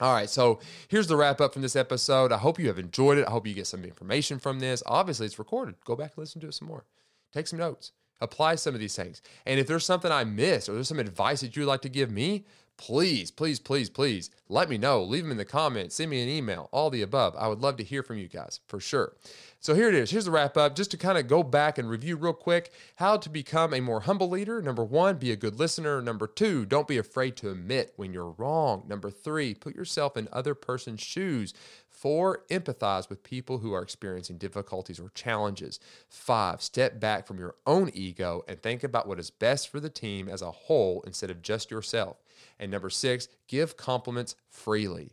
All 0.00 0.12
right, 0.12 0.28
so 0.28 0.58
here's 0.88 1.06
the 1.06 1.14
wrap 1.14 1.40
up 1.40 1.52
from 1.52 1.62
this 1.62 1.76
episode. 1.76 2.32
I 2.32 2.38
hope 2.38 2.58
you 2.58 2.66
have 2.66 2.80
enjoyed 2.80 3.18
it. 3.18 3.28
I 3.28 3.30
hope 3.30 3.46
you 3.46 3.54
get 3.54 3.68
some 3.68 3.84
information 3.84 4.40
from 4.40 4.58
this. 4.58 4.82
Obviously, 4.84 5.26
it's 5.26 5.38
recorded. 5.38 5.76
Go 5.84 5.94
back 5.94 6.14
and 6.16 6.18
listen 6.18 6.40
to 6.40 6.48
it 6.48 6.54
some 6.54 6.66
more. 6.66 6.86
Take 7.32 7.46
some 7.46 7.60
notes. 7.60 7.92
Apply 8.20 8.56
some 8.56 8.74
of 8.74 8.80
these 8.80 8.96
things. 8.96 9.22
And 9.46 9.60
if 9.60 9.68
there's 9.68 9.86
something 9.86 10.10
I 10.10 10.24
missed 10.24 10.68
or 10.68 10.72
there's 10.72 10.88
some 10.88 10.98
advice 10.98 11.42
that 11.42 11.56
you'd 11.56 11.66
like 11.66 11.82
to 11.82 11.88
give 11.88 12.10
me, 12.10 12.46
please, 12.82 13.30
please, 13.30 13.60
please, 13.60 13.88
please 13.88 14.28
let 14.48 14.68
me 14.68 14.76
know. 14.76 15.04
Leave 15.04 15.22
them 15.22 15.30
in 15.30 15.36
the 15.36 15.44
comments, 15.44 15.94
send 15.94 16.10
me 16.10 16.20
an 16.20 16.28
email, 16.28 16.68
all 16.72 16.90
the 16.90 17.00
above. 17.00 17.32
I 17.38 17.46
would 17.46 17.60
love 17.60 17.76
to 17.76 17.84
hear 17.84 18.02
from 18.02 18.18
you 18.18 18.26
guys 18.26 18.58
for 18.66 18.80
sure. 18.80 19.14
So 19.60 19.76
here 19.76 19.88
it 19.88 19.94
is. 19.94 20.10
Here's 20.10 20.24
the 20.24 20.32
wrap 20.32 20.56
up. 20.56 20.74
Just 20.74 20.90
to 20.90 20.96
kind 20.96 21.16
of 21.16 21.28
go 21.28 21.44
back 21.44 21.78
and 21.78 21.88
review 21.88 22.16
real 22.16 22.32
quick 22.32 22.72
how 22.96 23.16
to 23.18 23.30
become 23.30 23.72
a 23.72 23.80
more 23.80 24.00
humble 24.00 24.28
leader. 24.28 24.60
Number 24.60 24.82
one, 24.82 25.18
be 25.18 25.30
a 25.30 25.36
good 25.36 25.60
listener. 25.60 26.02
Number 26.02 26.26
two, 26.26 26.66
don't 26.66 26.88
be 26.88 26.98
afraid 26.98 27.36
to 27.36 27.52
admit 27.52 27.92
when 27.94 28.12
you're 28.12 28.32
wrong. 28.32 28.82
Number 28.88 29.12
three, 29.12 29.54
put 29.54 29.76
yourself 29.76 30.16
in 30.16 30.26
other 30.32 30.56
person's 30.56 31.00
shoes. 31.00 31.54
Four, 31.88 32.42
empathize 32.50 33.08
with 33.08 33.22
people 33.22 33.58
who 33.58 33.72
are 33.72 33.82
experiencing 33.82 34.38
difficulties 34.38 34.98
or 34.98 35.10
challenges. 35.10 35.78
Five, 36.08 36.60
step 36.60 36.98
back 36.98 37.28
from 37.28 37.38
your 37.38 37.54
own 37.64 37.92
ego 37.94 38.42
and 38.48 38.60
think 38.60 38.82
about 38.82 39.06
what 39.06 39.20
is 39.20 39.30
best 39.30 39.68
for 39.68 39.78
the 39.78 39.88
team 39.88 40.28
as 40.28 40.42
a 40.42 40.50
whole 40.50 41.04
instead 41.06 41.30
of 41.30 41.42
just 41.42 41.70
yourself. 41.70 42.16
And 42.58 42.70
number 42.70 42.90
six, 42.90 43.28
give 43.48 43.76
compliments 43.76 44.36
freely. 44.48 45.12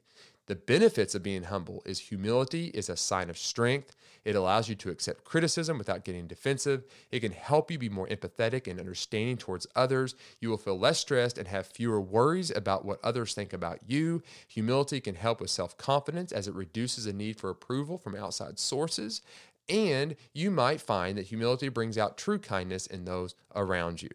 The 0.49 0.55
benefits 0.55 1.13
of 1.13 1.21
being 1.21 1.43
humble 1.43 1.83
is 1.85 1.99
humility 1.99 2.71
is 2.73 2.89
a 2.89 2.97
sign 2.97 3.29
of 3.29 3.37
strength. 3.37 3.95
It 4.25 4.35
allows 4.35 4.67
you 4.67 4.73
to 4.77 4.89
accept 4.89 5.23
criticism 5.23 5.77
without 5.77 6.03
getting 6.03 6.25
defensive. 6.25 6.85
It 7.11 7.19
can 7.19 7.31
help 7.33 7.69
you 7.69 7.77
be 7.77 7.87
more 7.87 8.07
empathetic 8.07 8.65
and 8.65 8.79
understanding 8.79 9.37
towards 9.37 9.67
others. 9.75 10.15
You 10.41 10.49
will 10.49 10.57
feel 10.57 10.79
less 10.79 10.97
stressed 10.99 11.37
and 11.37 11.47
have 11.47 11.67
fewer 11.67 12.01
worries 12.01 12.49
about 12.49 12.83
what 12.83 12.99
others 13.03 13.35
think 13.35 13.53
about 13.53 13.79
you. 13.85 14.23
Humility 14.47 14.99
can 14.99 15.13
help 15.13 15.39
with 15.39 15.51
self 15.51 15.77
confidence 15.77 16.31
as 16.31 16.47
it 16.47 16.55
reduces 16.55 17.05
the 17.05 17.13
need 17.13 17.39
for 17.39 17.51
approval 17.51 17.99
from 17.99 18.15
outside 18.15 18.57
sources. 18.57 19.21
And 19.69 20.15
you 20.33 20.49
might 20.49 20.81
find 20.81 21.15
that 21.19 21.27
humility 21.27 21.69
brings 21.69 21.95
out 21.95 22.17
true 22.17 22.39
kindness 22.39 22.87
in 22.87 23.05
those 23.05 23.35
around 23.53 24.01
you. 24.01 24.09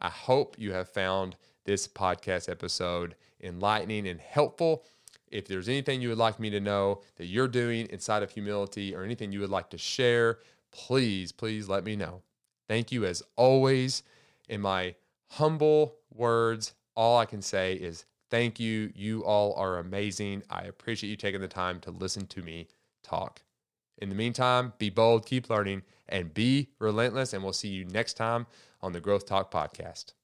I 0.00 0.08
hope 0.08 0.56
you 0.58 0.72
have 0.72 0.88
found 0.88 1.36
this 1.68 1.86
podcast 1.86 2.48
episode 2.48 3.14
enlightening 3.42 4.08
and 4.08 4.18
helpful. 4.18 4.86
If 5.30 5.46
there's 5.46 5.68
anything 5.68 6.00
you 6.00 6.08
would 6.08 6.16
like 6.16 6.40
me 6.40 6.48
to 6.48 6.60
know 6.60 7.02
that 7.16 7.26
you're 7.26 7.46
doing 7.46 7.86
inside 7.90 8.22
of 8.22 8.30
humility 8.30 8.94
or 8.94 9.02
anything 9.02 9.32
you 9.32 9.40
would 9.40 9.50
like 9.50 9.68
to 9.70 9.78
share, 9.78 10.38
please, 10.70 11.30
please 11.30 11.68
let 11.68 11.84
me 11.84 11.94
know. 11.94 12.22
Thank 12.68 12.90
you 12.90 13.04
as 13.04 13.22
always. 13.36 14.02
In 14.48 14.62
my 14.62 14.94
humble 15.26 15.96
words, 16.10 16.72
all 16.96 17.18
I 17.18 17.26
can 17.26 17.42
say 17.42 17.74
is 17.74 18.06
thank 18.30 18.58
you. 18.58 18.90
You 18.94 19.22
all 19.26 19.52
are 19.52 19.76
amazing. 19.76 20.44
I 20.48 20.62
appreciate 20.62 21.10
you 21.10 21.16
taking 21.16 21.42
the 21.42 21.48
time 21.48 21.80
to 21.80 21.90
listen 21.90 22.26
to 22.28 22.42
me 22.42 22.66
talk. 23.02 23.42
In 23.98 24.08
the 24.08 24.14
meantime, 24.14 24.72
be 24.78 24.88
bold, 24.88 25.26
keep 25.26 25.50
learning, 25.50 25.82
and 26.08 26.32
be 26.32 26.70
relentless. 26.78 27.34
And 27.34 27.44
we'll 27.44 27.52
see 27.52 27.68
you 27.68 27.84
next 27.84 28.14
time 28.14 28.46
on 28.80 28.92
the 28.94 29.00
Growth 29.00 29.26
Talk 29.26 29.52
Podcast. 29.52 30.14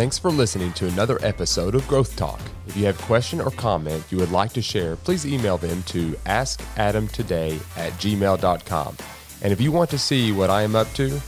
Thanks 0.00 0.18
for 0.18 0.30
listening 0.30 0.72
to 0.72 0.86
another 0.86 1.18
episode 1.20 1.74
of 1.74 1.86
Growth 1.86 2.16
Talk. 2.16 2.40
If 2.66 2.74
you 2.74 2.86
have 2.86 2.98
a 2.98 3.02
question 3.02 3.38
or 3.38 3.50
comment 3.50 4.02
you 4.08 4.16
would 4.16 4.32
like 4.32 4.50
to 4.54 4.62
share, 4.62 4.96
please 4.96 5.26
email 5.26 5.58
them 5.58 5.82
to 5.88 6.12
askadamtoday 6.24 7.60
at 7.76 7.92
gmail.com. 7.92 8.96
And 9.42 9.52
if 9.52 9.60
you 9.60 9.70
want 9.70 9.90
to 9.90 9.98
see 9.98 10.32
what 10.32 10.48
I 10.48 10.62
am 10.62 10.74
up 10.74 10.90
to, 10.94 11.20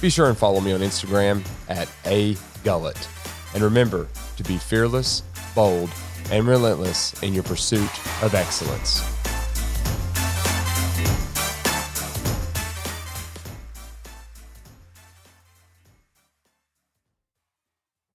be 0.00 0.10
sure 0.10 0.28
and 0.28 0.36
follow 0.36 0.60
me 0.60 0.72
on 0.72 0.80
Instagram 0.80 1.46
at 1.68 1.88
a 2.04 2.36
gullet. 2.64 3.08
And 3.54 3.62
remember 3.62 4.08
to 4.38 4.42
be 4.42 4.58
fearless, 4.58 5.22
bold, 5.54 5.90
and 6.32 6.48
relentless 6.48 7.22
in 7.22 7.32
your 7.32 7.44
pursuit 7.44 7.92
of 8.24 8.34
excellence. 8.34 9.15